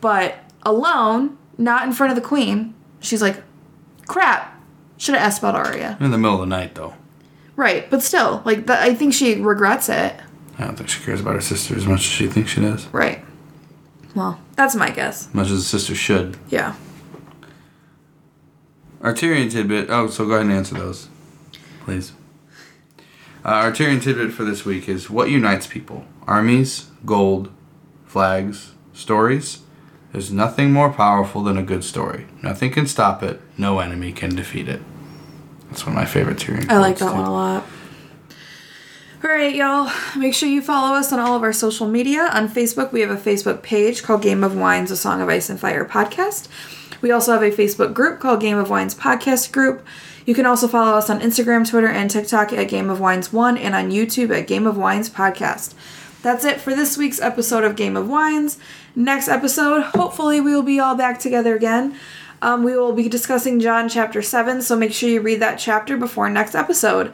But 0.01 0.37
alone, 0.63 1.37
not 1.57 1.85
in 1.85 1.91
front 1.91 2.11
of 2.11 2.15
the 2.15 2.25
queen, 2.25 2.73
she's 2.99 3.21
like, 3.21 3.43
"Crap. 4.07 4.55
Should 4.97 5.15
have 5.15 5.23
asked 5.23 5.39
about 5.39 5.55
Arya. 5.55 5.97
In 6.01 6.11
the 6.11 6.17
middle 6.17 6.35
of 6.35 6.41
the 6.41 6.45
night, 6.45 6.75
though. 6.75 6.93
Right, 7.55 7.89
but 7.89 8.03
still, 8.03 8.41
like 8.45 8.67
that, 8.67 8.83
I 8.83 8.93
think 8.93 9.13
she 9.13 9.35
regrets 9.35 9.87
it. 9.87 10.13
I 10.57 10.65
don't 10.65 10.75
think 10.75 10.89
she 10.89 11.01
cares 11.01 11.21
about 11.21 11.35
her 11.35 11.41
sister 11.41 11.75
as 11.75 11.85
much 11.85 11.99
as 11.99 12.05
she 12.05 12.27
thinks 12.27 12.51
she 12.51 12.59
does. 12.61 12.85
Right. 12.87 13.23
Well, 14.15 14.39
that's 14.55 14.75
my 14.75 14.89
guess. 14.89 15.27
As 15.27 15.33
much 15.33 15.47
as 15.47 15.59
a 15.59 15.61
sister 15.61 15.95
should. 15.95 16.37
Yeah. 16.49 16.75
Our 19.01 19.13
Tyrion 19.13 19.51
tidbit. 19.51 19.89
Oh, 19.89 20.07
so 20.07 20.25
go 20.25 20.33
ahead 20.33 20.45
and 20.47 20.51
answer 20.51 20.75
those, 20.75 21.07
please. 21.85 22.13
Uh, 23.45 23.49
our 23.49 23.71
Tyrion 23.71 24.01
tidbit 24.01 24.33
for 24.33 24.43
this 24.43 24.65
week 24.65 24.89
is 24.89 25.09
what 25.09 25.29
unites 25.29 25.67
people: 25.67 26.05
armies, 26.27 26.89
gold, 27.05 27.51
flags, 28.05 28.73
stories. 28.93 29.59
There's 30.11 30.31
nothing 30.31 30.73
more 30.73 30.91
powerful 30.91 31.43
than 31.43 31.57
a 31.57 31.63
good 31.63 31.83
story. 31.83 32.25
Nothing 32.41 32.71
can 32.71 32.87
stop 32.87 33.21
it. 33.23 33.39
No 33.57 33.79
enemy 33.79 34.11
can 34.11 34.35
defeat 34.35 34.67
it. 34.67 34.81
That's 35.69 35.85
one 35.85 35.95
of 35.95 36.01
my 36.01 36.05
favorite 36.05 36.37
Tyrion. 36.37 36.69
I 36.69 36.79
like 36.79 36.97
that 36.97 37.13
one 37.13 37.25
a 37.25 37.31
lot. 37.31 37.63
All 39.21 39.29
right, 39.29 39.53
y'all. 39.53 39.91
Make 40.15 40.33
sure 40.33 40.47
you 40.47 40.61
follow 40.61 40.95
us 40.95 41.11
on 41.11 41.19
all 41.19 41.35
of 41.35 41.43
our 41.43 41.51
social 41.51 41.89
media. 41.89 42.29
On 42.31 42.47
Facebook, 42.47 42.93
we 42.93 43.01
have 43.01 43.09
a 43.09 43.17
Facebook 43.17 43.61
page 43.61 44.01
called 44.01 44.21
Game 44.21 44.45
of 44.45 44.55
Wines, 44.55 44.91
a 44.91 44.95
Song 44.95 45.19
of 45.19 45.27
Ice 45.27 45.49
and 45.49 45.59
Fire 45.59 45.83
podcast. 45.83 46.47
We 47.01 47.11
also 47.11 47.33
have 47.33 47.41
a 47.41 47.51
Facebook 47.51 47.93
group 47.93 48.21
called 48.21 48.39
Game 48.39 48.57
of 48.57 48.69
Wines 48.69 48.95
Podcast 48.95 49.51
Group. 49.51 49.85
You 50.25 50.33
can 50.33 50.45
also 50.45 50.69
follow 50.69 50.97
us 50.97 51.09
on 51.09 51.19
Instagram, 51.19 51.69
Twitter, 51.69 51.89
and 51.89 52.09
TikTok 52.09 52.53
at 52.53 52.69
Game 52.69 52.89
of 52.89 53.01
Wines 53.01 53.33
1 53.33 53.57
and 53.57 53.75
on 53.75 53.91
YouTube 53.91 54.33
at 54.33 54.47
Game 54.47 54.65
of 54.65 54.77
Wines 54.77 55.09
Podcast. 55.09 55.73
That's 56.21 56.45
it 56.45 56.61
for 56.61 56.73
this 56.73 56.97
week's 56.97 57.19
episode 57.19 57.65
of 57.65 57.75
Game 57.75 57.97
of 57.97 58.07
Wines. 58.07 58.57
Next 58.95 59.27
episode, 59.27 59.81
hopefully, 59.81 60.39
we 60.39 60.55
will 60.55 60.63
be 60.63 60.79
all 60.79 60.95
back 60.95 61.19
together 61.19 61.57
again. 61.57 61.93
Um, 62.41 62.63
we 62.63 62.77
will 62.77 62.93
be 62.93 63.09
discussing 63.09 63.59
Jon 63.59 63.89
chapter 63.89 64.21
7, 64.21 64.61
so 64.61 64.77
make 64.77 64.93
sure 64.93 65.09
you 65.09 65.19
read 65.19 65.41
that 65.41 65.59
chapter 65.59 65.97
before 65.97 66.29
next 66.29 66.55
episode. 66.55 67.13